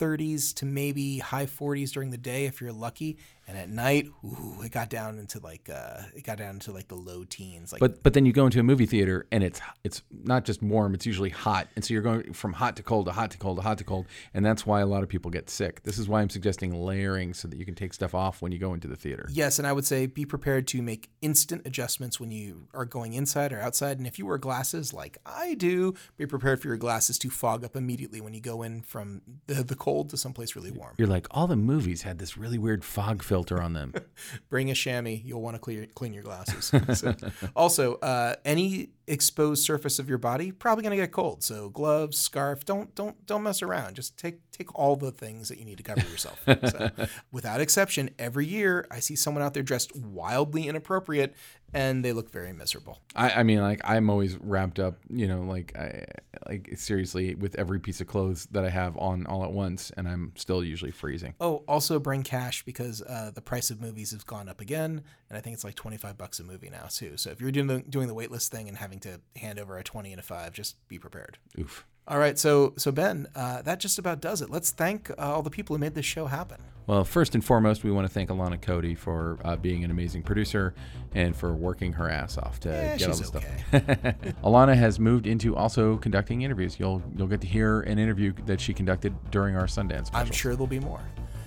[0.00, 3.18] 30s to maybe high 40s during the day if you're lucky,
[3.48, 6.88] and at night, ooh, it got down into like uh, it got down into like
[6.88, 7.72] the low teens.
[7.72, 10.62] Like, But but then you go into a movie theater and it's it's not just
[10.62, 11.66] warm, it's usually hot.
[11.74, 13.84] And so you're going from hot to cold to hot to cold to hot to
[13.84, 15.82] cold, and that's why a lot of people get sick.
[15.82, 18.58] This is why I'm suggesting layering so that you can take stuff off when you
[18.58, 19.26] go into the theater.
[19.32, 23.14] Yes, and I would say be prepared to make instant adjustments when you are going
[23.14, 23.96] inside or outside.
[23.96, 27.64] And if you wear glasses like I do, be prepared for your glasses to fog
[27.64, 30.94] up immediately when you go in from the, the cold to someplace really warm.
[30.98, 33.94] You're like all the movies had this really weird fog filter on them.
[34.50, 35.20] Bring a chamois.
[35.24, 36.72] You'll want to clear, clean your glasses.
[36.98, 37.14] So-
[37.54, 41.42] also, uh, any exposed surface of your body probably going to get cold.
[41.42, 42.64] So gloves, scarf.
[42.64, 43.94] Don't don't don't mess around.
[43.94, 46.40] Just take take all the things that you need to cover yourself.
[46.46, 46.90] So,
[47.32, 51.34] without exception, every year I see someone out there dressed wildly inappropriate,
[51.74, 53.00] and they look very miserable.
[53.14, 56.04] I, I mean, like I'm always wrapped up, you know, like I,
[56.48, 60.08] like seriously with every piece of clothes that I have on all at once, and
[60.08, 61.34] I'm still usually freezing.
[61.40, 65.38] Oh, also bring cash because uh, the price of movies has gone up again, and
[65.38, 67.16] I think it's like twenty five bucks a movie now too.
[67.16, 69.84] So if you're doing the, doing the waitlist thing and having to hand over a
[69.84, 71.38] twenty and a five, just be prepared.
[71.58, 71.84] Oof.
[72.08, 74.48] All right, so so Ben, uh, that just about does it.
[74.48, 76.56] Let's thank uh, all the people who made this show happen.
[76.86, 80.22] Well, first and foremost, we want to thank Alana Kode for uh, being an amazing
[80.22, 80.72] producer
[81.14, 83.62] and for working her ass off to Yeah, get all this okay.
[83.68, 83.82] stuff.
[84.42, 86.80] Alana has moved into also conducting interviews.
[86.80, 90.26] You'll you'll get to hear an interview that she conducted during our Sundance special.
[90.26, 91.02] I'm sure there'll be more.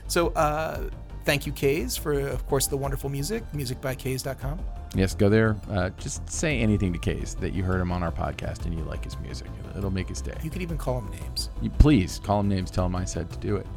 [0.05, 0.91] So uh,
[1.25, 4.59] thank you, Kays, for of course the wonderful music, music by musicbykays.com.
[4.93, 5.55] Yes, go there.
[5.69, 8.83] Uh, just say anything to Kays that you heard him on our podcast and you
[8.83, 9.47] like his music.
[9.77, 10.37] It'll make his day.
[10.43, 11.49] You could even call him names.
[11.61, 12.69] You, please call him names.
[12.69, 13.67] Tell him I said to do it.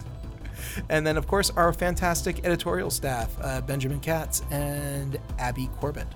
[0.89, 6.09] And then, of course, our fantastic editorial staff, uh, Benjamin Katz and Abby Corbett.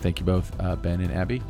[0.00, 1.42] Thank you both, uh, Ben and Abby.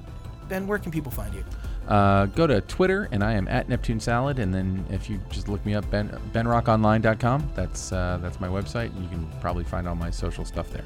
[0.48, 1.44] Ben, where can people find you?
[1.88, 4.38] Uh, go to Twitter, and I am at Neptune Salad.
[4.38, 7.50] And then if you just look me up, ben, benrockonline.com.
[7.54, 8.94] That's uh, that's my website.
[8.94, 10.84] And you can probably find all my social stuff there.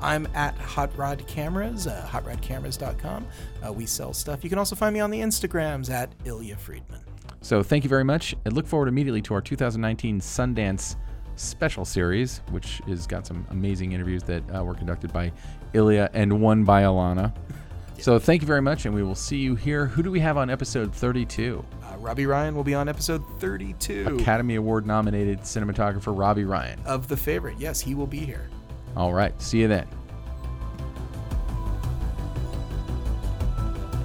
[0.00, 3.26] I'm at Hot Rod Cameras, uh, hotrodcameras.com.
[3.66, 4.44] Uh, we sell stuff.
[4.44, 7.00] You can also find me on the Instagrams at Illya Friedman.
[7.40, 10.96] So thank you very much, and look forward immediately to our 2019 Sundance
[11.36, 15.32] special series, which has got some amazing interviews that uh, were conducted by
[15.72, 17.34] Illya and one by Alana.
[17.98, 19.86] So thank you very much, and we will see you here.
[19.86, 21.64] Who do we have on episode 32?
[21.82, 26.78] Uh, Robbie Ryan will be on episode 32 Academy Award nominated cinematographer Robbie Ryan.
[26.84, 27.56] of The Favorite.
[27.58, 28.50] Yes, he will be here.
[28.96, 29.86] All right, see you then.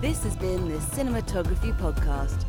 [0.02, 2.49] This has been the Cinematography Podcast,